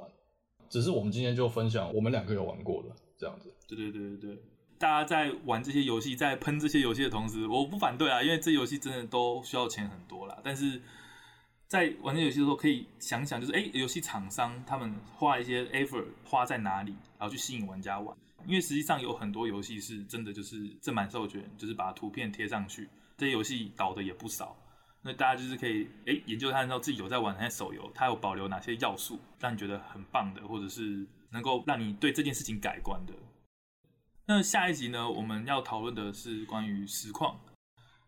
[0.69, 3.53] 只是我们今天就分享我们两个有玩过的这样子。
[3.67, 4.43] 对对对对对。
[4.79, 10.39] 大家在玩这些游戏，在喷这些游戏的同时，我不反对啊，因为这游戏真的都需要钱很多啦。
[10.45, 10.81] 但是
[11.67, 18.17] 在玩这游戏的时候，可以想想，就是哎，游戏厂商他们花一些 effort 花在哪里，然后去吸引玩家玩。
[18.47, 24.57] 因为实际上有很多游戏是真的就是正版授权，就是把图片贴上去，这些游戏倒的也不少。
[25.03, 33.13] 那大家就是可以哎研究看到自己有在玩那些手游，它有保留哪些要素，让你觉得很棒的，或者是能够让你对这件事情改观的。
[34.29, 37.39] 那下一集呢，我们要讨论的是关于实况。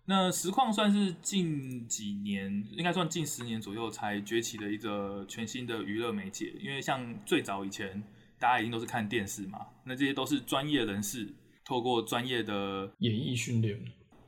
[0.05, 6.53] 那实况算是近几年，应该算近十年左右才崛起的一个全新的娱乐媒介。
[6.61, 8.03] 因为像最早以前，
[8.37, 11.33] 大家一定都是看电视嘛，那这些都是专业人士
[11.65, 13.81] 透过专业的演艺训练，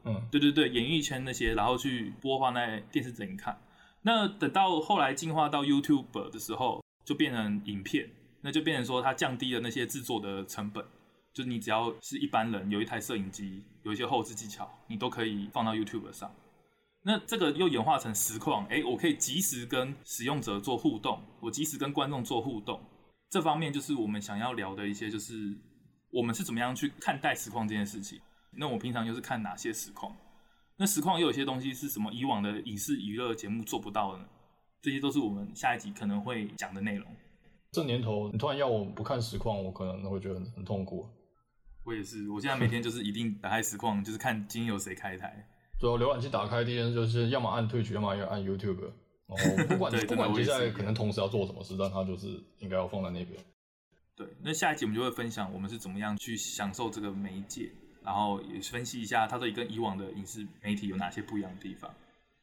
[0.04, 3.58] 嗯，对对对，演艺圈那些，然后去播放在电视这里看。
[4.02, 8.08] 那等到后来进化到 YouTube 的时候，就变成影片，
[8.42, 10.84] 那就变成说它降低了那些制作的成本。
[11.32, 16.30] 就你只要是一般人，有一台摄影机，有一些后置技巧，你都可以放到 YouTube 上。
[17.02, 22.80] 那这个又演化成实况，哎，我可以及时跟使用者做互动，我及时跟观众做互动。
[23.30, 25.56] 这方面就是我们想要聊的一些，就是
[26.10, 28.20] 我们是怎么样去看待实况这件事情。
[28.52, 30.14] 那我平常又是看哪些实况？
[30.76, 34.26] 那实况又有些东西是什么以往的影视娱乐节目做不到的呢？
[34.82, 37.06] 这些都是我们下一集可能会讲的内容。
[37.70, 41.08] 这年头，你突然要我不看实况，我可能会觉得很痛苦。
[41.90, 45.44] 我也是，我现在每天就是一定打开实况，就是看今天有谁开台。
[45.80, 48.92] 对啊，浏览器打开第一件事就是要么按 Twitch，要么要按 YouTube。
[49.26, 53.42] 然后 不管不管接下来可能同时要做什么事，但它就是应该要放在那边。
[54.14, 57.68] 对，那下一集我们就会分享我们是怎么样去享受这个媒介，
[58.04, 61.92] 然后也分析一下它到底跟以往的影视媒体有哪些不一样的地方。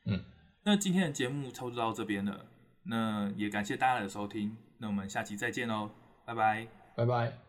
[0.06, 0.22] 嗯，
[0.64, 2.46] 那今天的节目差不多到这边了，
[2.84, 5.90] 那也感谢大家的收听，那我们下期再见喽，
[6.26, 6.68] 拜拜，
[6.98, 7.47] 拜拜。